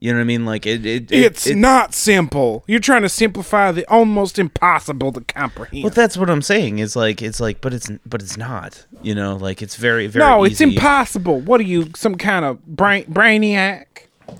[0.00, 0.44] You know what I mean?
[0.44, 0.84] Like it.
[0.84, 2.64] it, it It's it- not simple.
[2.66, 5.84] You're trying to simplify the almost impossible to comprehend.
[5.84, 6.78] Well, that's what I'm saying.
[6.80, 8.86] Is like it's like, but it's but it's not.
[9.02, 10.24] You know, like it's very very.
[10.24, 11.40] no, it's impossible.
[11.40, 13.84] What are you, some kind of brain brainiac?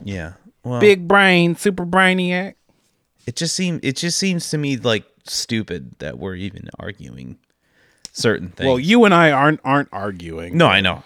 [0.02, 0.32] Yeah.
[0.64, 2.54] Well, Big brain, super brainiac?
[3.26, 7.38] it just seems it just seems to me like stupid that we're even arguing
[8.12, 8.66] certain things.
[8.66, 10.58] Well, you and I aren't aren't arguing.
[10.58, 11.02] no, I know.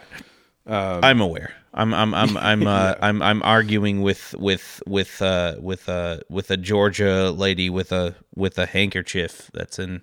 [0.69, 1.53] Um, I'm aware.
[1.75, 6.51] I'm I'm I'm I'm uh, I'm I'm arguing with with with uh with uh with
[6.51, 10.03] a Georgia lady with a with a handkerchief that's in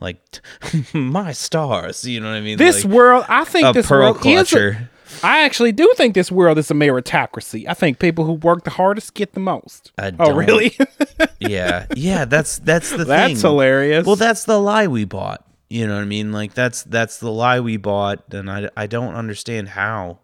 [0.00, 0.40] like
[0.92, 2.04] my stars.
[2.04, 2.58] You know what I mean?
[2.58, 4.24] This Like, world, I think this world is.
[4.24, 4.88] a- clutcher.
[5.22, 7.64] I actually do think this world is a meritocracy.
[7.68, 9.92] I think people who work the hardest get the most.
[9.96, 10.76] I oh, really?
[11.38, 12.24] yeah, yeah.
[12.24, 13.06] That's that's the thing.
[13.06, 14.04] That's hilarious.
[14.04, 15.45] Well, that's the lie we bought.
[15.68, 16.30] You know what I mean?
[16.32, 20.20] Like that's that's the lie we bought, and I I don't understand how.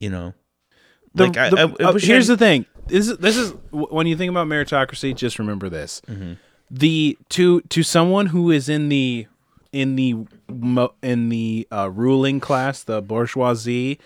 [0.00, 0.34] You know,
[1.14, 2.66] The- like I, the- I, I uh, here's I, the thing.
[2.88, 6.32] This is this is when you think about meritocracy, just remember this: Mm-hmm.
[6.70, 9.26] the to to someone who is in the
[9.72, 10.16] in the
[11.02, 13.98] in the uh, ruling class, the bourgeoisie,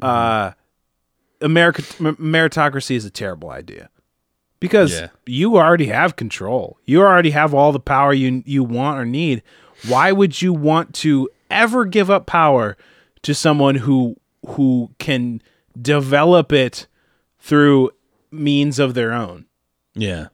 [0.00, 0.04] Mm-hmm.
[0.04, 0.52] uh,
[1.40, 3.88] America meritocracy is a terrible idea
[4.60, 5.08] because Yeah.
[5.26, 6.78] you already have control.
[6.84, 9.42] You already have all the power you you want or need.
[9.86, 12.76] Why would you want to ever give up power
[13.22, 15.42] to someone who who can
[15.80, 16.86] develop it
[17.40, 17.90] through
[18.30, 19.46] means of their own?
[19.94, 20.28] yeah.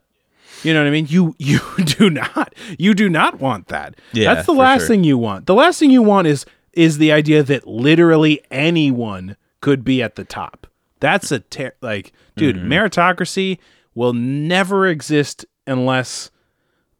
[0.62, 1.06] You know what I mean?
[1.10, 3.96] You you do not you do not want that.
[4.14, 4.88] Yeah, That's the last sure.
[4.88, 5.44] thing you want.
[5.46, 10.14] The last thing you want is is the idea that literally anyone could be at
[10.16, 10.66] the top.
[11.00, 12.72] That's a ter- like dude, Mm-hmm.
[12.72, 13.58] meritocracy
[13.94, 16.30] will never exist unless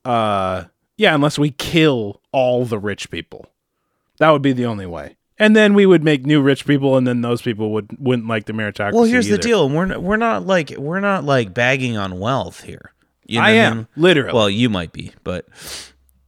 [0.05, 0.65] uh
[0.97, 3.47] yeah, unless we kill all the rich people.
[4.19, 5.17] That would be the only way.
[5.39, 8.47] And then we would make new rich people and then those people would wouldn't like
[8.47, 8.93] the meritocracy.
[8.93, 9.69] Well, here's the deal.
[9.69, 12.93] We're not, we're not like we're not like bagging on wealth here.
[13.27, 13.87] You know I am, mean?
[13.97, 14.35] literally.
[14.35, 15.47] Well, you might be, but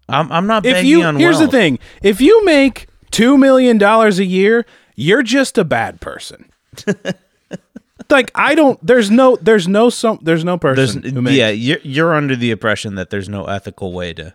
[0.08, 1.50] I'm I'm not if you here's wealth.
[1.50, 6.50] the thing if you make two million dollars a year you're just a bad person
[8.11, 11.48] like i don't there's no there's no some there's no There's person who makes, yeah,
[11.50, 14.34] you're you're under the impression that there's no ethical way to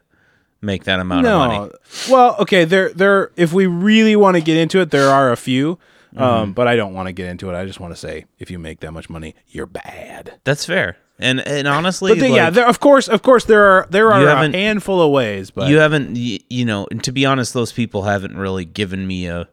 [0.62, 1.72] make that amount of money.
[2.10, 5.38] well okay there there if we really want to get into it there are a
[5.38, 5.78] few
[6.14, 6.22] Mm-hmm.
[6.24, 8.52] um but i don't want to get into it i just want to say if
[8.52, 10.98] you make that much money you're bad That's fair.
[11.20, 14.28] And and honestly, but then, yeah there, of course of course there are there are
[14.28, 18.02] a handful of ways but you haven't you know and to be honest those people
[18.04, 19.48] haven't really given me a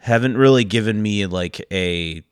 [0.00, 2.24] haven't really given me like a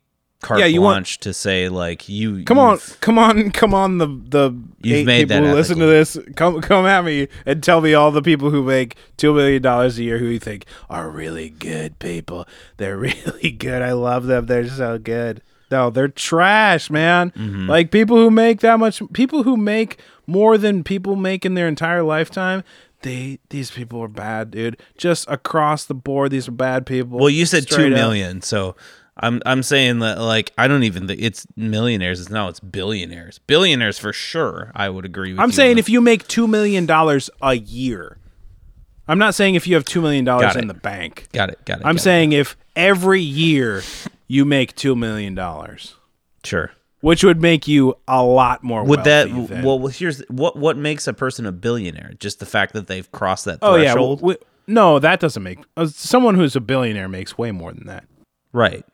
[0.43, 3.99] carte Yeah, you want- to say like you Come on, come on, come on!
[3.99, 7.29] The the You've eight made people that who listen to this, come come at me
[7.47, 10.39] and tell me all the people who make two million dollars a year who you
[10.39, 12.47] think are really good people.
[12.77, 13.81] They're really good.
[13.83, 14.47] I love them.
[14.47, 15.43] They're so good.
[15.71, 17.31] No, they're trash, man.
[17.31, 17.67] Mm-hmm.
[17.71, 21.67] Like people who make that much, people who make more than people make in their
[21.69, 22.63] entire lifetime.
[23.01, 24.79] They these people are bad, dude.
[24.97, 27.19] Just across the board, these are bad people.
[27.19, 28.45] well you said two million up.
[28.45, 28.77] so
[29.19, 33.39] i'm i'm saying that like i don't even think it's millionaires it's now it's billionaires
[33.47, 35.43] billionaires for sure i would agree with you.
[35.43, 38.19] I'm saying if you make two million dollars a year.
[39.09, 41.29] I'm not saying if you have two million dollars in the bank.
[41.33, 42.05] got it got it I'm got it.
[42.05, 43.83] saying if every year
[44.29, 45.97] you make two million dollars,
[46.45, 46.71] sure
[47.03, 48.85] which would make you a lot more.
[48.85, 52.73] would that than- well here's what what makes a person a billionaire just the fact
[52.73, 54.39] that they've crossed that oh yeah, threshold w-
[54.69, 58.05] no, that doesn't make uh, someone who's a billionaire makes way more than that.
[58.53, 58.87] right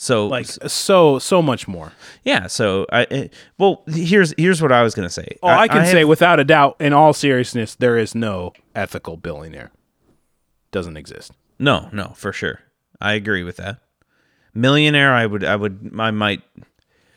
[0.00, 1.92] so Like so so much more.
[2.24, 2.46] Yeah.
[2.46, 3.28] So I eh,
[3.58, 5.36] well here's here's what I was gonna say.
[5.42, 9.16] Oh, I, can have- say without a doubt, in all seriousness, there is no ethical
[9.16, 9.72] billionaire.
[10.70, 11.32] Doesn't exist.
[11.58, 12.60] no, no, for sure.
[13.00, 13.78] I agree with that.
[14.54, 16.42] Millionaire, I would, I would, I might.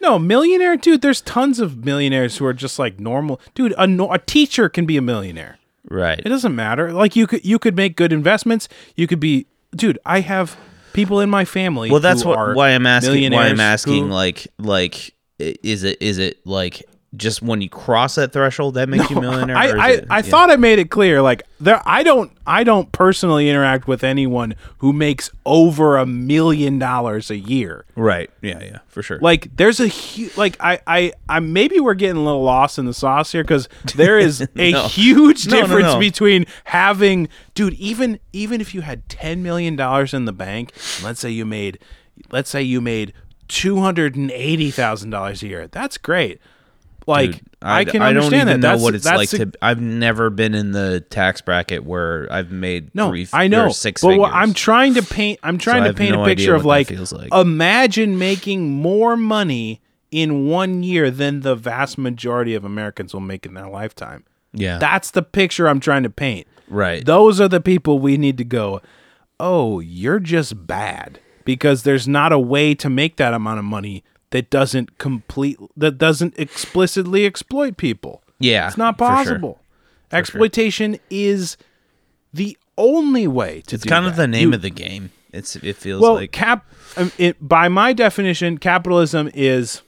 [0.02, 1.02] No, millionaire, dude.
[1.02, 3.74] There's tons of millionaires who are just like normal, dude.
[3.74, 5.60] A, a teacher can be a millionaire.
[5.90, 6.20] Right.
[6.20, 6.92] It doesn't matter.
[6.94, 8.68] Like you could you could make good investments.
[8.96, 10.00] You could be, dude.
[10.06, 10.58] I have
[10.94, 11.90] people in my family.
[11.92, 13.32] Well, that's what why I'm asking.
[13.34, 16.84] Why I'm asking, who- like, like, is it is it like
[17.18, 19.58] just when you cross that threshold that makes you a millionaire?
[19.58, 20.22] I I, it- I yeah.
[20.22, 21.22] thought I made it clear.
[21.22, 26.80] Like there, I don't I don't personally interact with anyone who makes over a million
[26.80, 27.84] dollars a year.
[27.96, 28.30] Right.
[28.42, 28.64] Yeah.
[28.64, 28.80] Yeah.
[28.88, 29.20] For sure.
[29.20, 32.86] Like there's a huge like I I I maybe we're getting a little lost in
[32.86, 34.88] the sauce here because there is a No.
[34.88, 36.00] huge No, no, difference no.
[36.00, 40.72] between having dude even even if you had ten million dollars in the bank,
[41.04, 41.78] let's say you made
[42.32, 43.12] let's say you made
[43.50, 45.68] two hundred and eighty thousand dollars a year.
[45.68, 46.40] That's great.
[47.08, 48.68] Like Dude, I, can I understand don't even that.
[48.68, 49.52] know That's, what it's that's like to.
[49.62, 53.70] I've never been in the tax bracket where I've made No, three, I know.
[53.70, 56.54] six but what I'm trying to paint, I'm trying I to paint no a picture
[56.56, 57.34] of like, like.
[57.34, 59.82] imagine making more money
[60.12, 64.24] in one year than the vast majority of Americans will make in their lifetime.
[64.54, 66.48] yeah, That's the picture I'm trying to paint.
[66.68, 67.04] right.
[67.06, 68.82] Those are the people we need to go.
[69.40, 74.04] Oh, you're just bad because there's not a way to make that amount of money
[74.32, 78.24] that doesn't complete that doesn't explicitly exploit people.
[78.40, 79.16] yeah, It's not for sure.
[79.16, 79.60] possible.
[80.12, 81.56] Exploitation is
[82.34, 85.12] the only way to It's kind of the name You- of the game.
[85.34, 86.66] It's it feels well, like cap.
[87.18, 89.82] It, by my definition, capitalism is.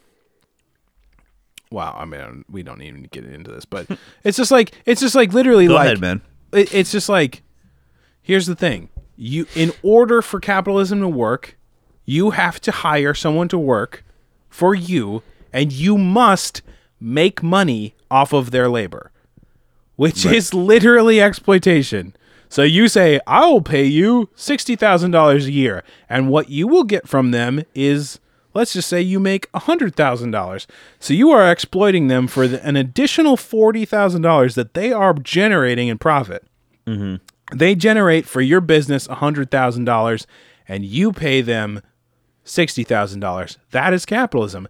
[1.69, 3.87] Wow, I mean, we don't even get into this, but
[4.23, 6.21] it's just like it's just like literally Go like ahead, man.
[6.51, 7.41] it, it's just like
[8.21, 11.57] here's the thing you in order for capitalism to work
[12.05, 14.03] you have to hire someone to work
[14.53, 16.61] for you and you must
[16.99, 19.11] make money off of their labor
[19.95, 22.15] which is literally exploitation.
[22.49, 27.07] So you say i will pay you $60000 a year and what you will get
[27.07, 28.19] from them is
[28.53, 30.65] let's just say you make $100000
[30.99, 35.97] so you are exploiting them for the, an additional $40000 that they are generating in
[35.97, 36.45] profit.
[36.85, 37.57] Mm-hmm.
[37.57, 40.25] They generate for your business $100,000
[40.67, 41.81] and you pay them
[42.45, 43.57] $60,000.
[43.71, 44.67] That is capitalism.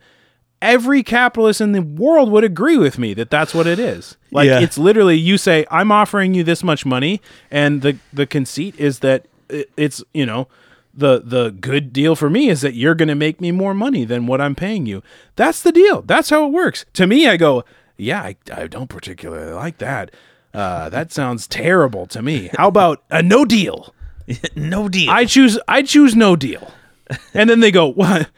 [0.62, 4.16] Every capitalist in the world would agree with me that that's what it is.
[4.32, 4.62] Like Yeah.
[4.62, 7.22] it's literally you say I'm offering you this much money
[7.52, 10.48] and the the conceit is that it's, you know,
[10.94, 14.06] the the good deal for me is that you're going to make me more money
[14.06, 15.04] than what I'm paying you.
[15.36, 16.02] That's the deal.
[16.02, 16.86] That's how it works.
[16.94, 17.66] To me I go,
[17.98, 20.12] yeah, I, I don't particularly like that.
[20.54, 22.50] Uh, that sounds terrible to me.
[22.58, 23.94] How about a no deal?
[24.56, 25.10] no deal.
[25.12, 26.72] I choose I choose no deal.
[27.34, 28.30] And then they go, "What?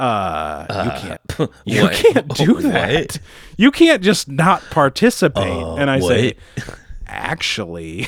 [0.00, 1.20] Uh, you can't.
[1.64, 1.92] You what?
[1.92, 2.62] can't do What?
[2.64, 3.18] that.
[3.56, 5.46] You can't just not participate."
[5.78, 6.34] and I say,
[7.06, 8.06] "Actually,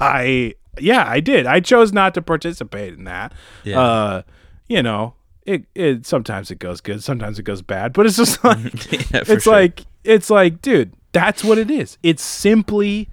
[0.00, 1.46] I yeah, I did.
[1.46, 3.32] I chose not to participate in that.
[3.64, 3.80] Yeah.
[3.80, 4.22] Uh,
[4.68, 5.14] you know,
[5.44, 9.22] it it sometimes it goes good, sometimes it goes bad, but it's just like Yeah,
[9.26, 9.52] it's sure.
[9.52, 11.98] like it's like, dude, that's what it is.
[12.02, 13.08] It's simply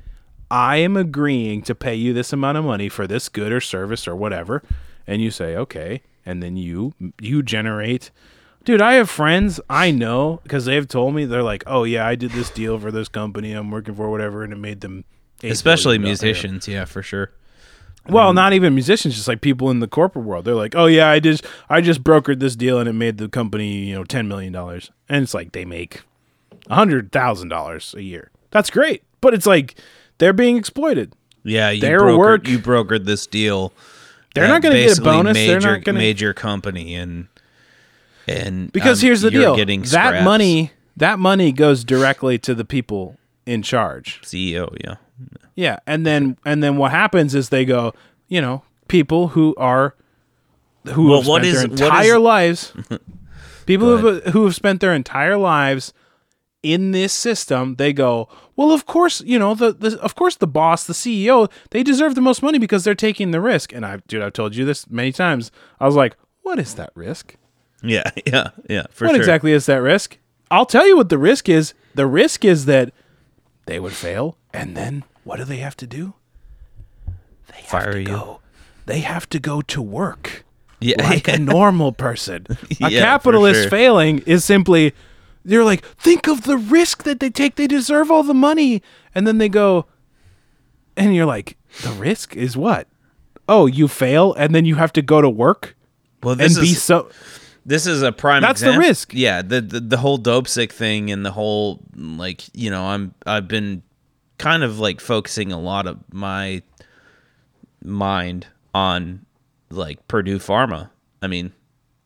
[0.51, 4.07] I am agreeing to pay you this amount of money for this good or service
[4.07, 4.61] or whatever,
[5.08, 8.12] and you say okay, and then you you generate.
[8.64, 12.16] Dude, I have friends I know because they've told me they're like, oh yeah, I
[12.16, 15.03] did this deal for this company I'm working for, whatever, and it made them.
[15.43, 16.68] especially musicians.
[16.68, 17.32] Yeah, for sure.
[18.08, 20.45] Well, um, not even musicians, just like people in the corporate world.
[20.45, 23.28] They're like, "Oh yeah, I just I just brokered this deal and it made the
[23.30, 26.01] company, you know, 10 million dollars." And it's like they make
[26.70, 28.32] $100,000 a year.
[28.51, 29.03] That's great.
[29.22, 29.76] But it's like
[30.18, 31.14] they're being exploited.
[31.43, 33.74] Yeah, you Their brokered, work- you brokered this deal.
[34.36, 35.33] They're not gonna get a bonus.
[35.33, 37.27] Made They're not gonna- made your company and
[38.27, 39.55] and Because um, here's the deal.
[39.55, 44.21] Getting that money that money goes directly to the people in charge.
[44.23, 44.75] CEO.
[44.83, 44.95] Yeah,
[45.55, 47.93] Yeah, and then and then what happens is they go,
[48.27, 49.95] you know, people who are
[50.93, 52.73] who Well, have spent is- their entire is- lives,
[53.65, 55.93] people who have, who have spent their entire lives
[56.74, 60.47] in this system, they go, well, of course, you know, the, the of course the
[60.47, 63.72] boss, the CEO, they deserve the most money because they're taking the risk.
[63.74, 65.51] And I, dude, I've told you this many times.
[65.80, 67.36] I was like, what is that risk?
[67.84, 68.86] yeah, yeah, yeah.
[68.91, 69.22] For what sure.
[69.22, 70.18] exactly is that risk?
[70.49, 71.74] I'll tell you what the risk is.
[71.93, 72.93] The risk is that
[73.68, 76.13] they would fail, and then what do they have to do?
[77.47, 78.05] They have Fire to you.
[78.07, 78.39] go.
[78.86, 80.43] They have to go to work
[80.80, 82.45] Yeah, like a normal person.
[82.82, 83.70] A Yeah, capitalist sure.
[83.70, 84.93] failing is simply
[85.45, 87.55] they're like, think of the risk that they take.
[87.55, 88.81] They deserve all the money,
[89.13, 89.85] and then they go,
[90.97, 92.87] and you're like, the risk is what?
[93.47, 95.75] Oh, you fail, and then you have to go to work
[96.25, 97.09] well, and this be is so.
[97.67, 98.41] this is a prime.
[98.41, 99.13] That's the risk.
[99.13, 103.47] Yeah, the, the the whole Dopesick thing and the whole like you know I'm I've
[103.47, 103.83] been
[104.39, 106.63] kind of like focusing a lot of my
[107.83, 109.23] mind on
[109.69, 110.89] like Purdue Pharma.
[111.21, 111.53] I mean,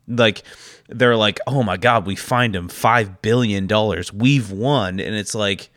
[0.10, 0.43] like
[0.89, 4.12] they're like, oh my god, we fined him five billion dollars.
[4.12, 5.70] We've won, and it's like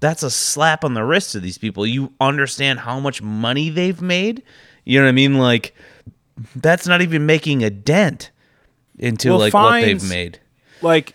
[0.00, 1.84] that's a slap on the wrist to these people.
[1.86, 4.42] You understand how much money they've made?
[4.84, 5.38] You know what I mean?
[5.38, 5.74] Like
[6.54, 8.30] that's not even making a dent
[8.98, 10.38] into Well, like what they've made.
[10.82, 11.14] like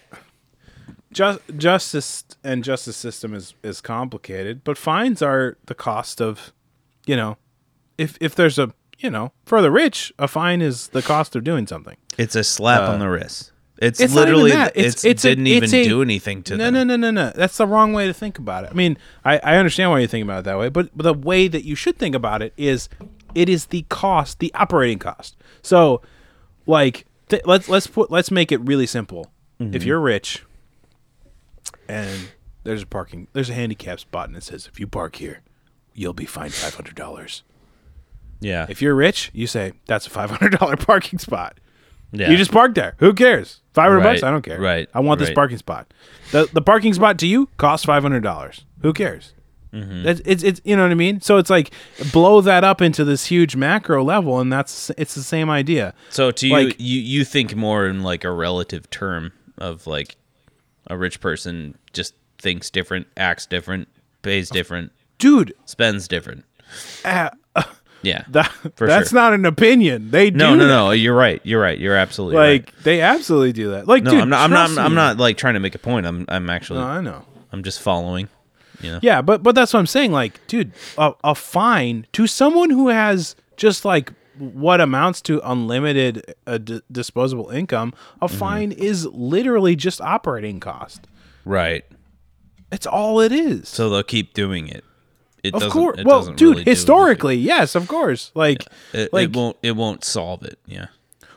[1.12, 6.52] just justice and justice system is is complicated but fines are the cost of
[7.06, 7.38] you know
[7.98, 11.44] if if there's a you know for the rich a fine is the cost of
[11.44, 13.52] doing something It's a slap on the wrist.
[13.80, 14.74] It's, Uh, it's literally that.
[14.76, 16.74] it It's- it's didn't even it's a- do anything to no them.
[16.74, 19.40] no no no no that's the wrong way to think about it i mean i
[19.44, 21.76] i understand why you think about it that way but, but the way that you
[21.76, 22.88] should think about it is
[23.34, 26.02] it is the cost the operating cost so
[26.68, 29.76] like th- let's let's put let's make it really simple Mm-hmm.
[29.76, 30.44] if you're rich
[31.90, 32.30] and
[32.64, 35.42] there's a parking there's a handicap spot and it says if you park here,
[35.94, 37.44] you'll be fined five hundred dollars.
[38.40, 38.66] Yeah.
[38.70, 41.60] If you're rich, you say that's a five hundred dollar parking spot.
[42.14, 42.30] Yeah.
[42.30, 42.96] You just park there.
[43.00, 43.60] Who cares?
[43.74, 44.24] Five hundred bucks?
[44.24, 44.60] I don't care.
[44.60, 45.94] right, I want this parking spot.
[46.32, 48.64] The the parking spot to you costs five hundred dollars.
[48.82, 49.34] Who cares?
[49.74, 50.04] Mm-hmm.
[50.04, 51.20] That's it's it's you know what I mean.
[51.22, 51.74] So it's like
[52.12, 55.96] blow that up into this huge macro level, and that's it's the same idea.
[56.12, 60.16] So to you, you you think more in like a relative term of like
[60.88, 63.88] a rich person just thinks different, acts different,
[64.22, 66.44] pays different, Dude, spends different.
[67.06, 67.30] uh,
[68.04, 68.24] Yeah.
[68.30, 69.20] that that's sure.
[69.20, 70.12] not an opinion.
[70.12, 70.70] They do no, no, that.
[70.70, 70.92] no.
[70.92, 71.42] You're right.
[71.44, 71.80] You're right.
[71.80, 72.52] You're absolutely right.
[72.62, 72.84] Like right.
[72.84, 73.88] they absolutely do that.
[73.88, 74.42] Like No, dude, I'm not.
[74.44, 74.66] I'm not.
[74.68, 76.06] trust I'm not like trying to make a point.
[76.06, 76.26] I'm.
[76.28, 76.80] I'm actually.
[76.82, 77.26] No, I know.
[77.52, 78.28] I'm just following.
[78.82, 79.00] You know.
[79.02, 80.12] Yeah, but but that's what I'm saying.
[80.12, 86.36] Like, dude, a, a fine to someone who has just like what amounts to unlimited
[86.48, 88.38] uh, d- disposable income, a Mm-hmm.
[88.38, 91.08] fine is literally just operating cost.
[91.46, 91.86] Right.
[92.72, 93.70] It's all it is.
[93.70, 94.84] So they'll keep doing it.
[95.44, 98.32] It of course, It well, doesn't dude, really historically, yes, of course.
[98.34, 99.02] Like, anything.
[99.08, 99.58] it, like it won't.
[99.62, 100.58] It won't solve it.
[100.66, 100.88] Yeah.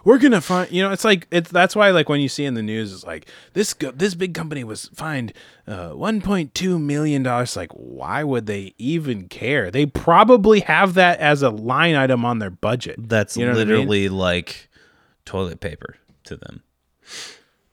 [0.05, 0.71] we're gonna find.
[0.71, 3.05] You know, it's like it's that's why like when you see in the news, it's
[3.05, 5.33] like this go- this big company was fined
[5.67, 7.57] uh, 1.2 million dollars.
[7.57, 9.73] Like, why would they even care?
[9.73, 13.09] They probably have that as a line item on their budget.
[13.09, 13.69] That's You know what I mean?
[13.79, 14.69] literally like
[15.25, 16.63] toilet paper to them.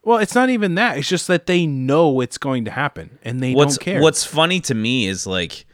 [0.03, 0.97] Well, it's not even that.
[0.97, 4.01] It's just that they know it's going to happen and they what's don't care.
[4.01, 5.65] what's funny to me is like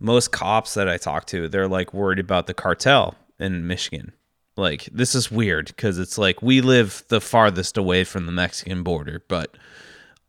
[0.00, 4.12] most cops that I talk to, they're like worried about the cartel in Michigan.
[4.56, 8.82] Like this is weird because it's like we live the farthest away from the Mexican
[8.82, 9.56] border, but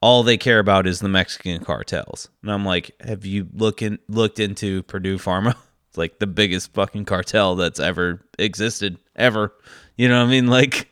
[0.01, 2.29] all they care about is the Mexican cartels.
[2.41, 5.55] And I'm like, have you looking looked into Purdue Pharma?
[5.89, 9.53] It's like the biggest fucking cartel that's ever existed ever.
[9.97, 10.47] You know what I mean?
[10.47, 10.89] Like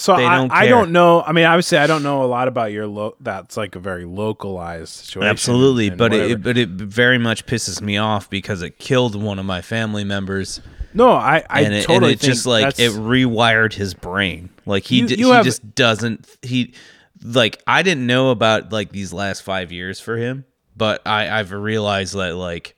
[0.00, 0.70] so they I, don't I care.
[0.70, 1.22] don't know.
[1.22, 4.04] I mean, obviously, I don't know a lot about your lo- that's like a very
[4.04, 5.28] localized situation.
[5.28, 6.32] Absolutely, but whatever.
[6.32, 10.04] it but it very much pisses me off because it killed one of my family
[10.04, 10.60] members,
[10.94, 14.50] no, I I and it, totally and it just like it rewired his brain.
[14.66, 16.74] Like he You- d- you he have- just doesn't he
[17.22, 20.44] like I didn't know about like these last five years for him,
[20.76, 22.74] but I I've realized that like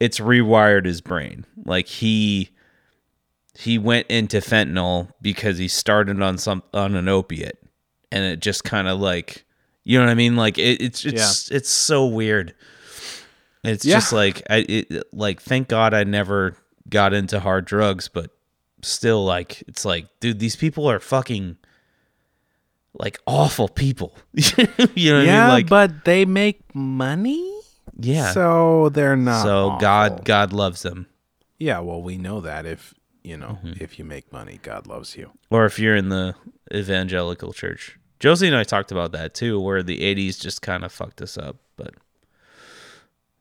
[0.00, 1.44] it's rewired his brain.
[1.64, 2.50] Like he
[3.60, 7.58] he went into fentanyl because he started on some on an opiate,
[8.10, 9.44] and it just kind of like
[9.84, 10.36] you know what I mean.
[10.36, 12.54] Like it, it's it's it's so weird.
[13.62, 13.96] It's Yeah.
[13.96, 16.56] just like I it, like thank God I never
[16.88, 18.30] got into hard drugs, but
[18.82, 21.56] still like it's like dude, these people are fucking
[22.94, 24.16] like awful people.
[24.32, 25.48] you know what yeah, I mean?
[25.48, 27.60] Like but they make money,
[27.98, 28.32] yeah.
[28.32, 29.42] so they're not.
[29.42, 30.24] So God.
[30.24, 31.06] God loves them.
[31.58, 31.78] yeah.
[31.80, 33.82] Well, we know that if you know Mm-hmm.
[33.82, 35.30] if you make money, God loves you.
[35.50, 36.34] Or if you're in the
[36.72, 37.98] evangelical church.
[38.18, 41.38] Josie and I talked about that too, where the 80s just kind of fucked us
[41.38, 41.56] up.
[41.76, 41.94] But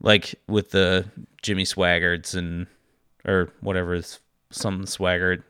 [0.01, 1.05] like with the
[1.41, 2.67] Jimmy Swaggarts and,
[3.25, 4.19] or whatever is
[4.51, 5.43] some Swaggart.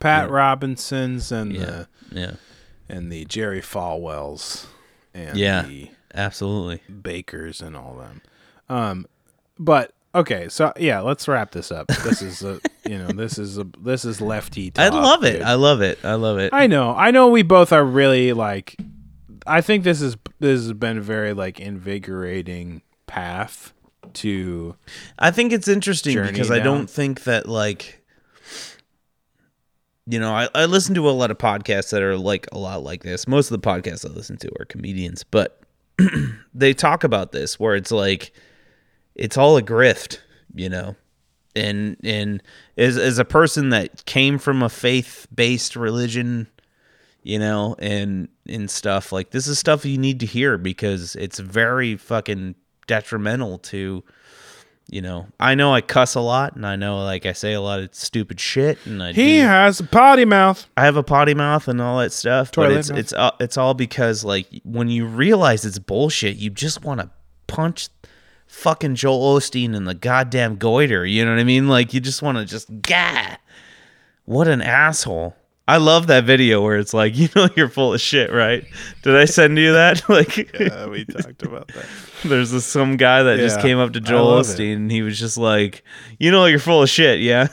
[0.00, 1.64] Pat Robinsons and Yeah.
[1.64, 2.32] the Yeah.
[2.88, 4.66] and the Jerry Falwells
[5.12, 5.62] and Yeah.
[5.62, 6.82] the Absolutely.
[6.90, 8.22] Bakkers and all them.
[8.68, 9.06] Um,
[9.58, 11.88] but okay, so yeah, let's wrap this up.
[11.88, 14.72] This is a you know this is a this is lefty.
[14.76, 15.34] I love it.
[15.34, 15.42] dude.
[15.42, 15.98] I love it.
[16.04, 16.52] I love it.
[16.52, 16.94] I know.
[16.94, 17.28] I know.
[17.28, 18.76] We both are really like.
[19.46, 23.72] I think this is this has been a very like invigorating path
[24.14, 24.76] to.
[25.18, 28.02] I think it's interesting because I don't think that like
[30.10, 32.82] you know, I, I listen to a lot of podcasts that are like a lot
[32.82, 33.28] like this.
[33.28, 35.60] Most of the podcasts I listen to are comedians, but
[36.54, 38.32] they talk about this where it's like
[39.14, 40.20] it's all a grift,
[40.54, 40.96] you know.
[41.58, 42.42] And and
[42.76, 46.46] as as a person that came from a faith based religion,
[47.22, 51.38] you know, and and stuff, like this is stuff you need to hear because it's
[51.38, 52.54] very fucking
[52.86, 54.04] detrimental to
[54.90, 57.60] you know, I know I cuss a lot, and I know like I say a
[57.60, 60.66] lot of stupid shit, and I He do- has a potty mouth.
[60.78, 62.50] I have a potty mouth and all that stuff.
[62.50, 63.34] Toilet but it's mouth.
[63.34, 67.10] it's it's all because like when you realize it's bullshit, you just want to
[67.48, 67.90] punch
[68.48, 71.06] fucking Joel Osteen and the goddamn goiter.
[71.06, 71.68] You know what I mean?
[71.68, 73.36] Like you just want to just gah.
[74.24, 75.36] What an asshole.
[75.68, 78.64] I love that video where it's like, you know, you're full of shit, right?
[79.02, 80.08] Did I send you that?
[80.08, 81.86] like, yeah, we talked about that.
[82.24, 84.58] there's this some guy that just came up to Joel love it.
[84.58, 85.84] Osteen and he was just like,
[86.18, 87.48] you know, you're full of shit, yeah.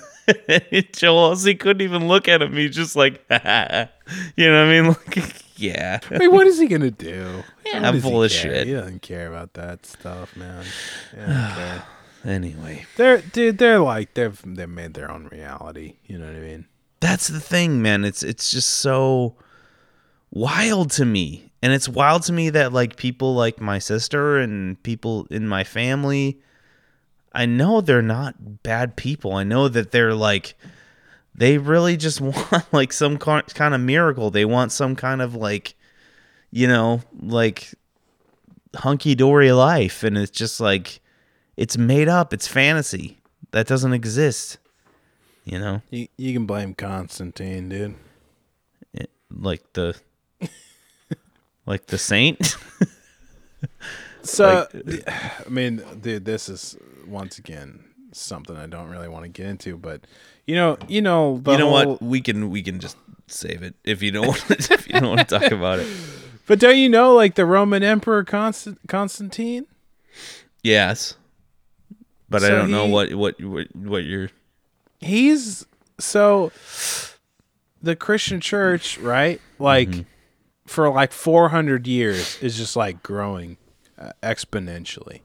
[0.94, 2.54] Joel Osteen couldn't even look at him.
[2.54, 3.38] He's just like, you
[4.50, 4.88] know what I mean?
[4.88, 6.00] Like, yeah.
[6.10, 7.44] I mean, what is he gonna do?
[7.66, 8.68] Yeah, I'm he full of shit.
[8.68, 10.66] He doesn't care about that stuff, man.
[12.26, 13.60] Anyway, They're dude.
[13.60, 15.98] They're like they've they made their own reality.
[16.08, 16.66] You know what I mean?
[17.06, 18.04] that's the thing, man.
[18.04, 19.36] It's it's just so
[20.32, 21.52] wild to me.
[21.62, 25.64] And it's wild to me that like people like my sister and people in my
[25.64, 26.40] family,
[27.34, 29.34] I know they're not bad people.
[29.34, 30.56] I know that they're like
[31.38, 34.32] they really just want like some kind of miracle.
[34.32, 35.76] They want some kind of like
[36.52, 37.74] you know, like
[38.76, 41.02] hunky dory life and it's just like
[41.58, 43.20] it's made up, it's fantasy.
[43.52, 44.58] That doesn't exist.
[45.44, 45.82] You know?
[45.90, 47.96] You, you can blame Constantine, dude.
[48.94, 49.96] It- like the
[51.66, 52.56] like the saint
[54.22, 54.68] So,
[55.08, 56.78] I mean, dude, this is
[57.08, 57.84] once again
[58.18, 60.02] something I don't really want to get into, but
[60.46, 62.98] you know, you know, you know whole- what we can we can just
[63.28, 65.88] save it if you don't want to, if you don't want to talk about it
[66.48, 69.66] But don't you know, like the Roman Emperor Constant- Constantine?
[70.64, 71.16] yes
[72.30, 74.30] but i don't know what what what, what you're
[75.00, 75.66] He's
[76.00, 76.52] so
[77.82, 79.40] the Christian church, right?
[79.60, 79.90] Like
[80.66, 83.58] for like 400 years is just like growing
[84.00, 85.22] uh, exponentially.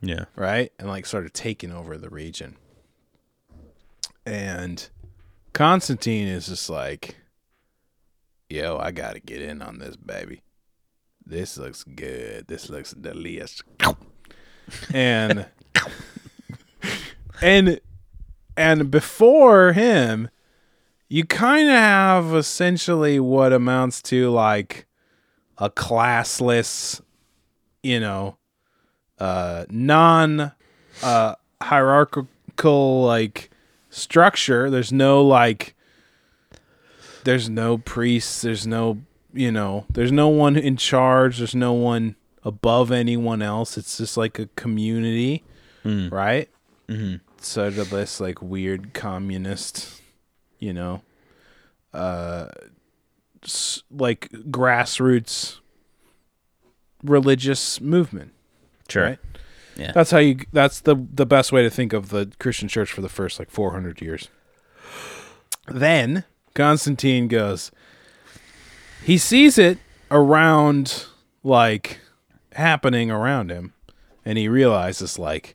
[0.00, 0.72] Yeah right?
[0.78, 2.56] And like sort of taking over the region.
[4.24, 4.88] And
[5.52, 7.16] Constantine is just like,
[8.50, 10.42] yo, I got to get in on this, baby.
[11.24, 12.46] This looks good.
[12.46, 13.62] This looks delicious.
[14.92, 15.46] And
[17.42, 17.80] and
[18.56, 20.28] and before him,
[21.08, 24.86] you kind of have essentially what amounts to like
[25.58, 27.00] a classless,
[27.82, 28.36] you know,
[29.18, 30.52] uh non
[31.02, 33.50] uh hierarchical like
[33.90, 34.68] structure.
[34.70, 35.74] There's no like
[37.24, 38.42] there's no priests.
[38.42, 38.98] There's no
[39.32, 41.38] you know there's no one in charge.
[41.38, 43.76] There's no one above anyone else.
[43.76, 45.42] It's just like a community
[46.10, 46.48] right?
[46.88, 47.16] Mm-hmm.
[47.40, 50.00] sort of this like weird communist
[50.60, 51.02] you know
[51.92, 52.46] uh
[53.44, 55.58] s- like grassroots
[57.02, 58.32] religious movement
[58.90, 59.18] sure right?
[59.76, 59.92] Yeah.
[59.92, 60.38] That's how you.
[60.52, 63.50] That's the the best way to think of the Christian church for the first like
[63.50, 64.28] 400 years.
[65.68, 66.24] Then
[66.54, 67.70] Constantine goes.
[69.04, 69.78] He sees it
[70.10, 71.06] around,
[71.42, 72.00] like
[72.52, 73.74] happening around him,
[74.24, 75.54] and he realizes like,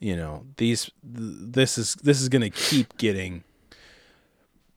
[0.00, 3.44] you know, these th- this is this is gonna keep getting.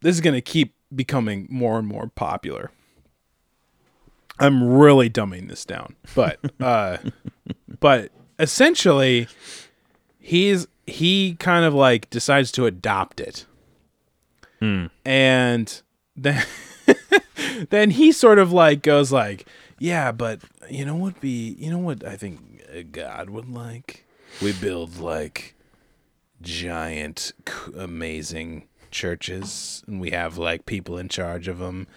[0.01, 2.71] This is gonna keep becoming more and more popular.
[4.39, 6.97] I'm really dumbing this down, but uh
[7.79, 9.27] but essentially
[10.19, 13.45] he's he kind of like decides to adopt it.
[14.59, 14.87] Hmm.
[15.05, 15.81] And
[16.15, 16.45] then
[17.69, 21.77] then he sort of like goes like yeah but you know what be you know
[21.77, 22.49] what i think
[22.91, 24.05] god would like?
[24.41, 25.55] We build like
[26.41, 27.33] giant
[27.75, 31.87] amazing churches and we have like people in charge of them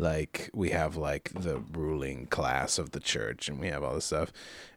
[0.00, 4.06] like we have like the ruling class of the church and we have all this
[4.06, 4.32] stuff.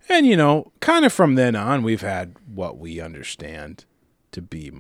[0.10, 3.86] And you know kind of from then on we've had what we understand
[4.32, 4.72] to be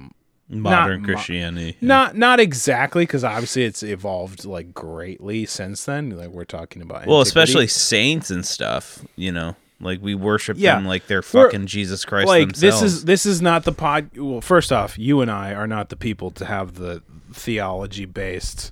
[0.49, 1.77] modern mo- christianity.
[1.81, 6.09] Not not exactly because obviously it's evolved like greatly since then.
[6.11, 7.27] Like we're talking about well antiquity.
[7.29, 9.55] especially saints and stuff you know?
[9.79, 10.75] Like we worship Yeah.
[10.75, 13.73] them like they're We're- fucking jesus christ like themselves this is this is not the
[13.73, 17.01] pod well first off you and i are not the people to have the
[17.33, 18.71] theology based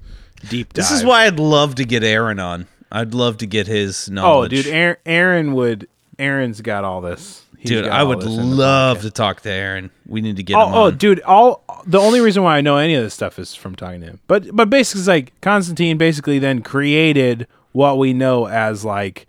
[0.50, 3.68] deep dive this is why i'd love to get aaron on i'd love to get
[3.68, 4.54] his knowledge.
[4.54, 5.88] oh dude aaron, aaron would
[6.20, 9.50] aaron's got all this He's dude i would this in the love to talk to
[9.52, 11.22] aaron we need to get oh, him Oh, oh, dude!
[11.22, 14.08] All the only reason why I know any of this stuff is from talking to
[14.08, 14.20] him.
[14.28, 19.26] But but basically, it's like Constantine basically then created what we know as like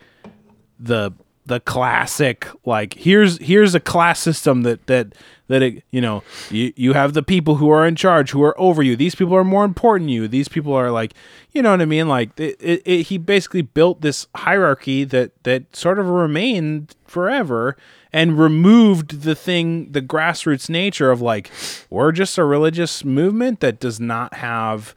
[0.81, 1.13] the
[1.45, 5.13] the classic like here's here's a class system that that
[5.49, 8.59] that it, you know you you have the people who are in charge who are
[8.61, 8.95] over you.
[8.95, 10.29] These people are more important you.
[10.29, 11.15] These people are like
[11.51, 12.09] you know what i mean?
[12.09, 17.77] Like it, it, it, he basically built this hierarchy that that sort of remained forever
[18.13, 21.51] and removed the thing the grassroots nature of like
[21.91, 24.95] we're just a religious movement that does not have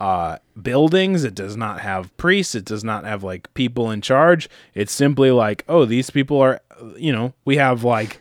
[0.00, 1.24] uh, buildings.
[1.24, 2.54] It does not have priests.
[2.54, 4.48] It does not have like people in charge.
[4.74, 6.60] It's simply like, oh, these people are,
[6.96, 8.20] you know, we have like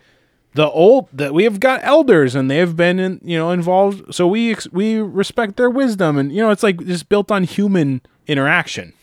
[0.54, 4.14] the old that we have got elders and they've been in, you know, involved.
[4.14, 7.44] So we ex- we respect their wisdom and you know, it's like just built on
[7.44, 8.94] human interaction.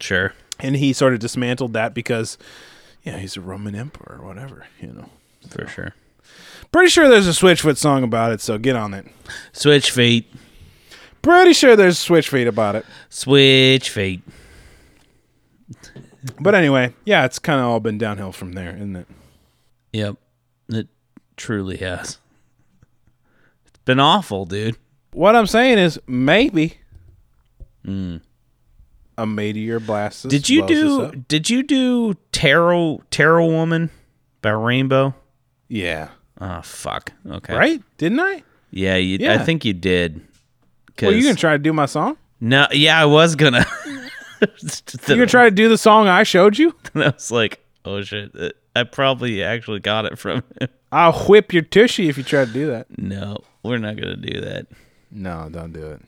[0.00, 2.38] sure And he sort of dismantled that because,
[3.02, 5.10] yeah, he's a Roman emperor or whatever, you know.
[5.48, 5.94] for sure
[6.72, 9.06] Pretty sure there's a Switchfoot song about it, so get on it.
[9.52, 10.26] switch fate
[11.24, 12.84] Pretty sure there's Switch feet about it.
[13.08, 14.20] switch feet.
[16.38, 19.06] But anyway, yeah, it's kind of all been downhill from there, isn't it?
[19.94, 20.16] Yep.
[20.68, 20.88] It
[21.36, 22.18] truly has.
[23.66, 24.76] It's been awful, dude.
[25.12, 26.78] What I'm saying is maybe,
[27.84, 28.18] hmm.
[29.16, 30.28] a meteor blast.
[30.28, 31.12] Did you do?
[31.28, 33.90] Did you do Tarot Tarot Woman
[34.42, 35.14] by Rainbow?
[35.68, 36.08] Yeah.
[36.40, 37.12] Oh fuck.
[37.26, 37.54] Okay.
[37.54, 37.82] Right?
[37.96, 38.42] Didn't I?
[38.70, 38.96] Yeah.
[38.96, 40.20] You, I think you did.
[41.02, 42.16] Well, you 'Cause- gonna try to do my song?
[42.40, 42.66] No.
[42.72, 43.66] Yeah, I was gonna.
[44.40, 44.48] You
[45.08, 46.74] gonna try to do the song I showed you?
[46.94, 48.30] I was like, oh shit.
[48.76, 50.68] I probably actually got it from him.
[50.92, 52.86] I'll whip your tushy if you try to do that.
[52.98, 54.66] No, we're not gonna do that.
[55.10, 56.02] No, don't do it.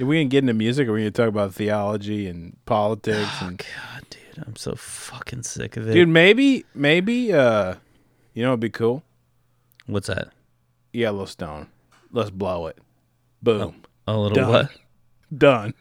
[0.00, 3.28] Are we gonna get into music, or are we gonna talk about theology and politics?
[3.40, 5.94] And God, dude, I'm so fucking sick of it.
[5.94, 7.74] dude, maybe, maybe, uh,
[8.34, 9.02] you know, it'd be cool.
[9.86, 10.28] What's that?
[10.92, 11.66] Yellowstone.
[12.12, 12.78] Let's blow it.
[13.42, 13.82] Boom.
[14.08, 14.48] A little Done.
[14.50, 14.70] what?
[15.36, 15.74] Done.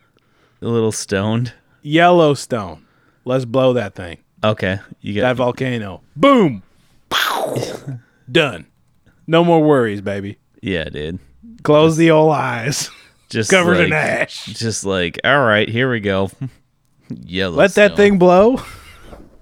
[0.61, 1.53] A little stoned.
[1.81, 2.85] Yellowstone.
[3.25, 4.17] Let's blow that thing.
[4.43, 5.37] Okay, you get That got.
[5.37, 6.01] volcano.
[6.15, 6.61] Boom.
[8.31, 8.65] Done.
[9.25, 10.37] No more worries, baby.
[10.61, 11.19] yeah, dude.
[11.63, 12.89] Close the old eyes.
[13.29, 14.45] Just Covered like, in ash.
[14.45, 16.29] Just like, all right, here we go.
[17.09, 17.55] Yellow.
[17.57, 18.61] Let that thing blow.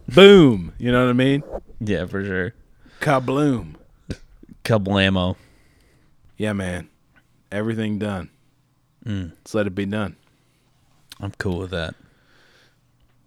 [0.07, 0.73] Boom.
[0.79, 1.43] You know what I mean?
[1.79, 2.53] Yeah, for sure.
[2.99, 3.75] Kabloom.
[4.63, 5.35] Kablamo.
[6.37, 6.89] Yeah, man.
[7.51, 8.29] Everything done.
[9.05, 10.15] Let's let it be done.
[11.19, 11.95] I'm cool with that.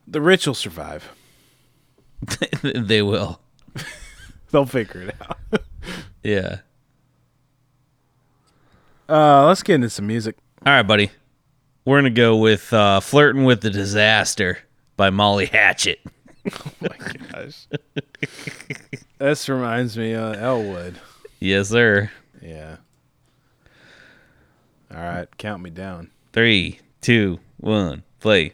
[0.06, 1.12] The rich will survive.
[2.62, 3.40] they will.
[4.50, 5.38] They'll figure it out.
[6.22, 6.58] Yeah.
[9.08, 10.36] Uh, let's get into some music.
[10.66, 11.10] All right, buddy.
[11.86, 14.58] We're gonna go with uh, "Flirting with the Disaster"
[14.96, 16.00] by Molly Hatchet.
[16.52, 16.96] Oh my
[17.30, 17.66] gosh.
[19.18, 21.00] this reminds me of Elwood.
[21.40, 22.10] Yes, sir.
[22.42, 22.76] Yeah.
[24.94, 26.10] All right, count me down.
[26.32, 28.52] Three, two, one, play.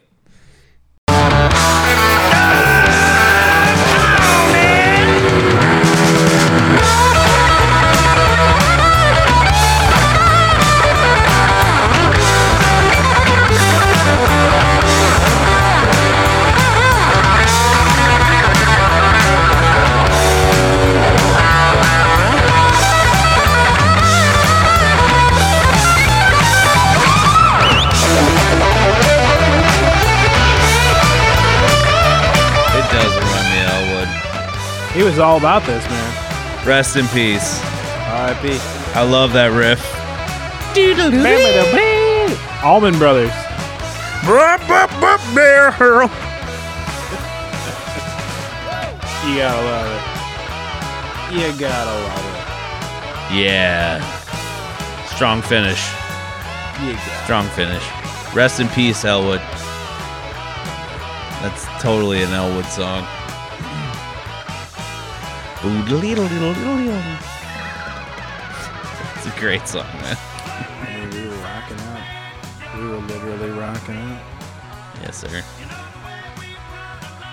[35.15, 35.15] Elwood.
[35.15, 36.67] He was all about this, man.
[36.67, 37.61] Rest in peace.
[37.63, 38.59] R.I.P.
[38.95, 39.81] I love that riff.
[42.65, 43.33] Allman Brothers.
[49.25, 50.03] You gotta love it.
[51.35, 53.37] You gotta love it.
[53.37, 54.01] Yeah.
[55.15, 55.83] Strong finish.
[56.83, 57.85] You got Strong finish.
[58.35, 59.41] Rest in peace, Elwood.
[61.41, 63.07] That's totally an Elwood song.
[69.17, 71.11] It's a great song, man.
[71.11, 72.77] We were rocking out.
[72.77, 74.23] We were literally rocking out.
[75.03, 75.43] Yes, sir.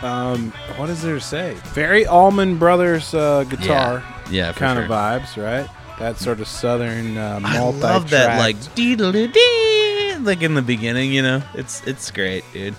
[0.02, 1.56] Um, what is there say?
[1.74, 4.86] Very Allman Brothers uh, guitar Yeah, for kind sure.
[4.86, 5.70] of vibes, right?
[6.00, 11.12] That sort of southern uh, I love that, like dee dee like in the beginning.
[11.12, 12.76] You know, it's it's great, dude.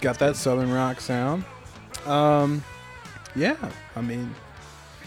[0.00, 1.44] got that southern rock sound.
[2.06, 2.64] Um,
[3.34, 3.56] yeah,
[3.96, 4.34] I mean,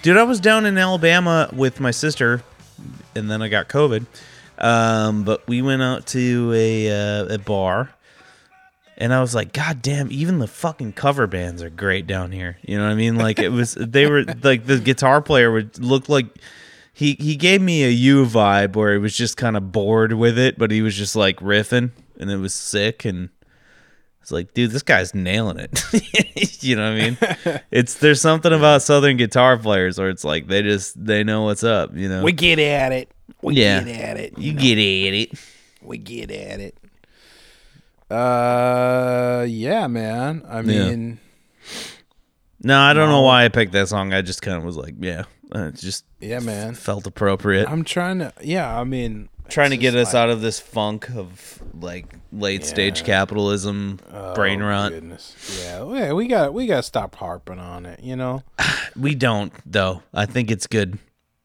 [0.03, 2.43] Dude, I was down in Alabama with my sister,
[3.15, 4.05] and then I got COVID.
[4.57, 7.89] Um, but we went out to a uh, a bar,
[8.97, 10.11] and I was like, God damn!
[10.11, 12.57] Even the fucking cover bands are great down here.
[12.63, 13.15] You know what I mean?
[13.15, 16.25] Like it was, they were like the guitar player would look like
[16.91, 20.37] he he gave me a U vibe where he was just kind of bored with
[20.37, 23.29] it, but he was just like riffing, and it was sick and.
[24.23, 26.63] It's like, dude, this guy's nailing it.
[26.63, 27.09] you know what I
[27.51, 27.59] mean?
[27.71, 31.63] It's there's something about southern guitar players where it's like they just they know what's
[31.63, 32.23] up, you know.
[32.23, 33.11] we get at it.
[33.41, 33.83] We Yeah.
[33.83, 34.37] get at it.
[34.37, 35.31] you get at it.
[35.81, 36.77] We get at it.
[38.09, 40.43] Uh, yeah, man.
[40.47, 41.19] I mean,
[42.61, 44.13] No, I don't know why I picked that song.
[44.13, 46.75] I just kind of was like, yeah, uh, it just yeah, man.
[46.75, 47.67] felt appropriate.
[47.69, 48.31] I'm trying to.
[48.41, 52.65] Yeah, I mean, trying to get us like- out of this funk of like late
[52.65, 53.05] stage Yeah.
[53.05, 54.91] capitalism, oh, brain Oh, rot.
[54.91, 55.35] Goodness.
[55.63, 58.43] Yeah, yeah, we got we got to stop harping on it, you know.
[58.95, 60.03] We don't though.
[60.13, 60.99] I think it's good,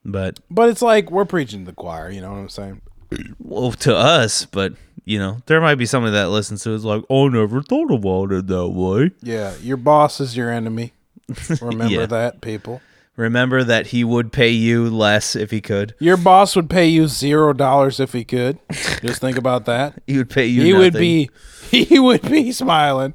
[0.04, 2.10] but But it's like we're preaching to the choir.
[2.10, 2.80] You know what I'm saying?
[3.38, 4.74] well, to us, but
[5.06, 7.90] you know, there might be somebody that listens to it is like, oh, never thought
[7.90, 9.10] about it that way.
[9.22, 10.92] Yeah, your boss is your enemy.
[11.62, 12.04] Remember Yeah.
[12.06, 12.82] that, people.
[13.18, 15.92] Remember that he would pay you less if he could.
[15.98, 18.60] Your boss would pay you zero dollars if he could.
[19.02, 20.00] Just think about that.
[20.06, 20.62] He would pay you.
[20.62, 21.28] he would be
[21.70, 23.14] he would be smiling.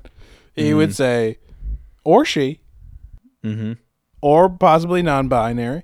[0.58, 1.38] He would say,
[2.04, 2.60] or she,
[3.45, 3.74] Mm-hmm.
[4.22, 5.84] or possibly non-binary,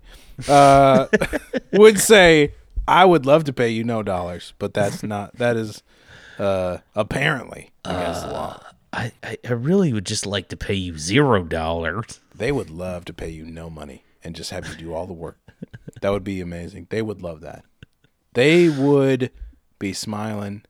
[0.49, 1.07] uh,
[1.73, 2.53] would say,
[2.87, 5.81] "I would love to pay you no dollars, but that's not that is
[6.39, 8.61] uh, apparently against the law.
[8.91, 12.19] I, I, I really would just like to pay you zero dollars.
[12.35, 15.13] They would love to pay you no money and just have you do all the
[15.13, 15.37] work.
[16.01, 16.87] That would be amazing.
[16.89, 17.65] They would love that.
[18.33, 19.31] They would
[19.79, 20.63] be smiling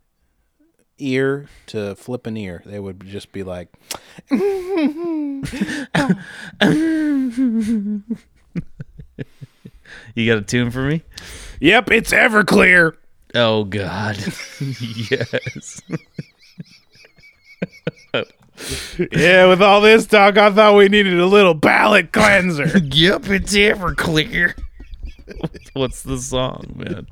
[0.98, 2.62] ear to flip an ear.
[2.66, 3.70] They would just be like,
[10.16, 11.04] You got a tune for me?
[11.60, 12.96] "Yep, it's Everclear."
[13.36, 14.18] Oh God,
[14.60, 15.82] yes.
[19.12, 22.78] Yeah, with all this talk, I thought we needed a little palate cleanser.
[22.92, 24.54] yep, it's Everclear.
[25.74, 27.08] What's the song, man?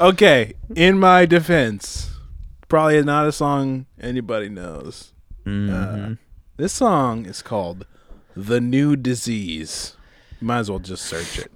[0.00, 2.10] okay, in my defense,
[2.68, 5.12] probably not a song anybody knows.
[5.46, 6.14] Uh,
[6.56, 7.86] this song is called
[8.34, 9.96] "The New Disease."
[10.40, 11.52] You might as well just search it.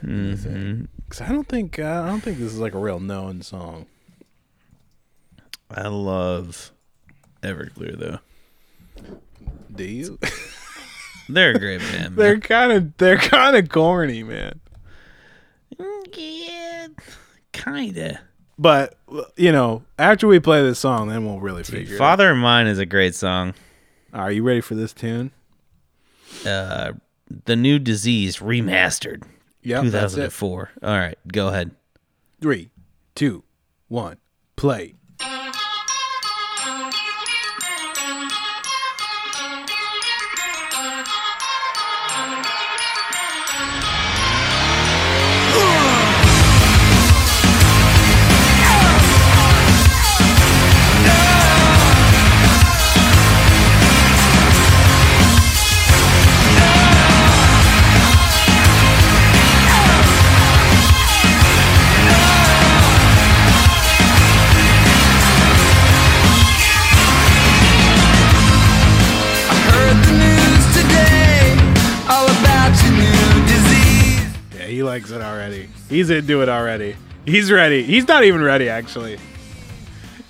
[0.00, 3.86] Because I don't think uh, I don't think this is like a real known song.
[5.70, 6.72] I love
[7.44, 8.18] Everclear though.
[9.74, 10.18] Do you?
[11.28, 12.16] They're a great band.
[12.16, 14.60] they're kind of they're kind of corny, man.
[16.12, 16.88] yeah,
[17.52, 18.20] kinda.
[18.58, 18.96] But
[19.36, 21.96] you know, after we play this song, then we'll really figure.
[21.98, 23.54] Father of Mine is a great song.
[24.12, 25.32] Are you ready for this tune?
[26.46, 26.92] Uh,
[27.46, 29.24] the new disease remastered,
[29.62, 29.82] it.
[29.82, 30.70] 2004.
[30.82, 31.72] All right, go ahead.
[32.40, 32.70] Three,
[33.14, 33.42] two,
[33.88, 34.18] one,
[34.56, 34.94] play.
[75.94, 76.96] He's into it already.
[77.24, 77.84] He's ready.
[77.84, 79.16] He's not even ready, actually.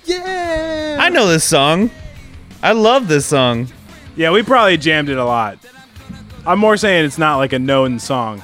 [0.03, 0.97] Yeah.
[0.99, 1.89] I know this song.
[2.61, 3.69] I love this song.
[4.15, 5.57] Yeah, we probably jammed it a lot.
[6.45, 8.43] I'm more saying it's not like a known song.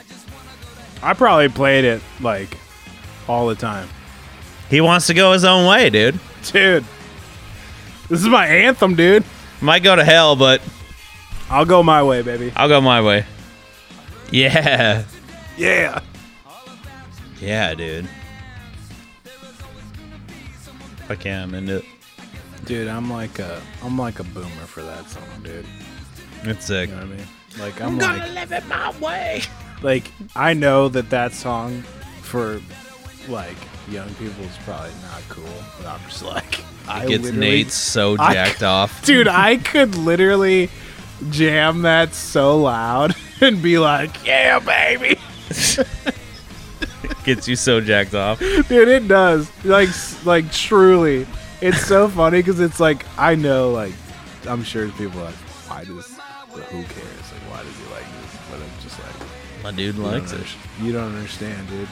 [1.03, 2.57] I probably played it like
[3.27, 3.87] all the time.
[4.67, 6.19] He wants to go his own way, dude.
[6.51, 6.83] Dude,
[8.09, 9.23] this is my anthem, dude.
[9.61, 10.59] Might go to hell, but
[11.51, 12.51] I'll go my way, baby.
[12.55, 13.27] I'll go my way.
[14.31, 15.03] Yeah.
[15.55, 16.01] Yeah.
[17.41, 18.07] Yeah, dude.
[21.07, 21.85] Fuck yeah, I'm into it.
[22.65, 25.65] Dude, I'm like a I'm like a boomer for that song, dude.
[26.43, 26.89] It's sick.
[26.89, 27.27] You know what I mean?
[27.59, 29.41] Like I'm, like live it my way.
[29.81, 31.81] like I know that that song
[32.21, 32.61] for
[33.27, 33.57] like
[33.89, 38.15] young people is probably not cool, but I'm just like I It gets Nate so
[38.19, 39.03] I- jacked off.
[39.05, 39.27] dude.
[39.27, 40.69] I could literally
[41.31, 45.19] jam that so loud and be like, "Yeah, baby."
[47.35, 48.39] Gets you so jacked off.
[48.39, 49.49] Dude, it does.
[49.63, 49.89] Like,
[50.25, 51.25] like truly,
[51.61, 53.93] it's so funny because it's like I know, like,
[54.47, 55.35] I'm sure people are like,
[55.67, 56.19] why does,
[56.53, 57.31] but who cares?
[57.31, 58.37] Like, why does he like this?
[58.49, 60.47] But I'm just like, My dude likes don't it.
[60.81, 61.87] You don't understand, dude.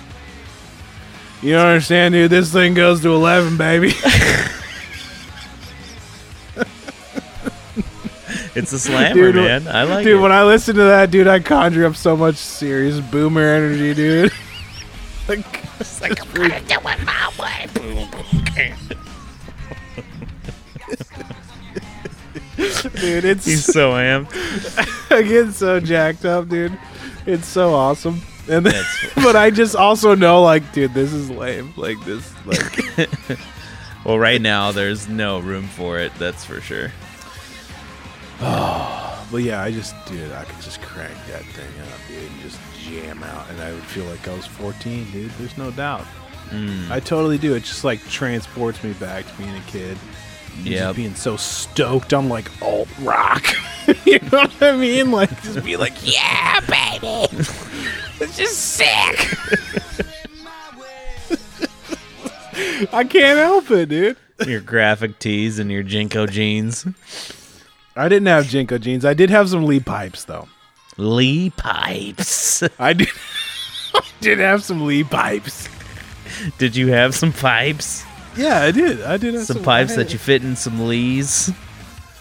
[1.42, 2.30] You don't understand, dude.
[2.32, 3.94] This thing goes to 11, baby.
[8.56, 9.68] It's a slammer, Dude, man.
[9.70, 10.22] I like dude, it.
[10.22, 14.34] when I listen to that, dude, I conjure up so much serious boomer energy, dude.
[15.30, 15.46] like,
[15.80, 16.16] it's like,
[23.00, 25.12] dude, it's He's so amped.
[25.12, 26.78] I get so jacked up, dude.
[27.26, 28.22] It's so awesome.
[28.50, 28.84] And then,
[29.16, 31.74] but I just also know, like, dude, this is lame.
[31.78, 33.40] Like this, like,
[34.06, 36.14] Well, right now there's no room for it.
[36.16, 36.92] That's for sure.
[38.42, 42.42] Oh, but yeah, I just, dude, I could just crank that thing up, dude, and
[42.42, 42.58] just
[42.90, 45.32] jam out, and I would feel like I was 14, dude.
[45.32, 46.06] There's no doubt.
[46.50, 46.92] Hmm.
[46.92, 47.54] I totally do.
[47.56, 49.98] It just like transports me back to being a kid.
[50.64, 50.92] Yeah.
[50.92, 52.14] Being so stoked.
[52.14, 53.46] I'm like alt rock.
[54.06, 55.12] you know what I mean?
[55.12, 57.28] Like just be like, yeah, baby.
[58.20, 59.38] it's just sick.
[62.92, 64.18] I can't help it, dude.
[64.46, 66.86] Your graphic tees and your JNCO jeans.
[67.96, 69.06] I didn't have JNCO jeans.
[69.06, 70.48] I did have some Lee pipes though.
[71.00, 72.62] Lee pipes.
[72.80, 73.10] I did.
[73.94, 75.68] I did have some Lee pipes.
[76.58, 78.04] Did you have some pipes?
[78.38, 79.02] Yeah, I did.
[79.02, 81.52] I did have Some some pipes that you fit in some Lees?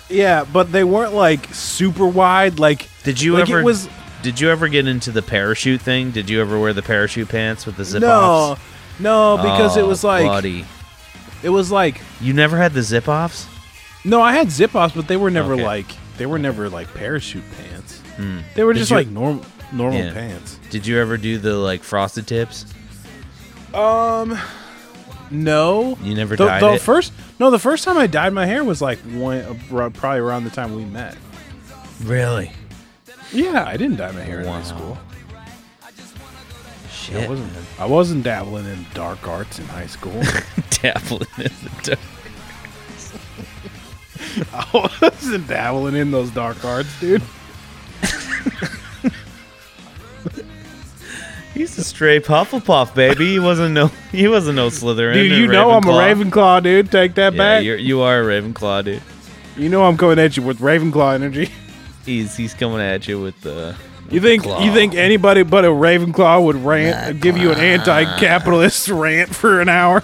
[0.08, 2.58] Yeah, but they weren't like super wide.
[2.58, 3.88] Like Did you like ever It was
[4.22, 6.10] Did you ever get into the parachute thing?
[6.10, 8.60] Did you ever wear the parachute pants with the zip no, offs?
[8.98, 10.64] no, because it Oh, was like buddy.
[11.42, 13.46] It was like You never had the zip offs?
[14.04, 15.64] no, I had zip offs, but they were never Okay.
[15.64, 17.67] like they were never like parachute pants.
[18.54, 20.12] They were Did just you- like normal normal Yeah.
[20.12, 20.58] pants.
[20.70, 22.66] Did you ever do the like frosted tips?
[23.74, 24.38] Um,
[25.30, 25.96] no.
[26.02, 26.80] You never the, dyed the it?
[26.80, 29.54] first no, the first time I dyed my hair was like when, uh,
[29.90, 31.16] probably around the time we met.
[32.02, 32.50] Really?
[33.32, 34.54] Yeah, I didn't dye my hair in Wow.
[34.54, 34.98] high school.
[36.90, 37.24] Shit.
[37.24, 37.52] I wasn't.
[37.78, 40.20] I wasn't dabbling in dark arts in high school.
[40.82, 41.98] dabbling in the dark.
[44.52, 47.22] I wasn't dabbling in those dark arts, dude.
[51.54, 53.32] He's a stray Hufflepuff, baby.
[53.32, 53.88] He wasn't no.
[54.12, 55.14] He wasn't no Slytherin.
[55.14, 56.62] Dude, you know I'm a Ravenclaw.
[56.62, 56.90] Dude.
[56.92, 57.64] Take that Yeah, back.
[57.64, 59.02] you're, you are a Ravenclaw, dude.
[59.56, 61.50] You know I'm coming at you with Ravenclaw energy.
[62.06, 63.74] He's he's coming at you with the.
[64.10, 64.62] You think Claw.
[64.64, 69.68] you think anybody but a Ravenclaw would rant, give you an anti-capitalist rant for an
[69.68, 70.02] hour?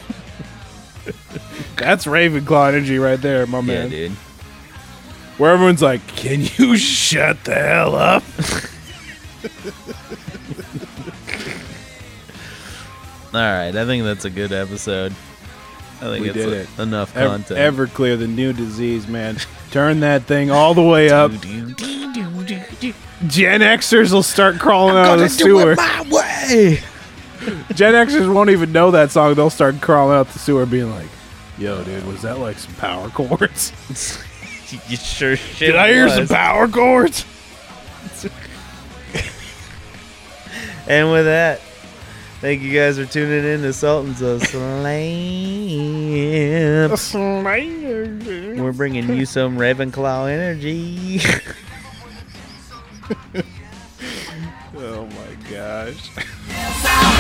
[1.76, 3.88] That's Ravenclaw energy right there, my Yeah, man.
[3.90, 4.12] dude.
[5.38, 8.22] Where everyone's like, "Can you shut the hell up?"
[13.34, 15.12] All right, I think that's a good episode.
[16.00, 16.68] I think We it's did a- it.
[16.78, 17.58] enough content.
[17.58, 17.86] Ever.
[17.88, 19.38] Everclear, the new disease, man.
[19.72, 21.32] Turn that thing all the way up.
[23.26, 25.74] Gen Xers will start crawling out of the sewer.
[25.76, 26.78] my way.
[27.74, 29.34] Gen Xers won't even know that song.
[29.34, 31.08] They'll start crawling out the sewer, being like,
[31.58, 33.72] "Yo, dude, was that like some power chords?
[34.72, 37.24] You sure shit Did I hear some power chords?"
[40.86, 41.60] And with that,
[42.42, 44.84] thank you guys for tuning in to Sultans of Slam.
[48.62, 51.20] We're bringing you some Ravenclaw energy.
[54.76, 56.10] Oh my gosh.
[56.48, 57.13] Yes, I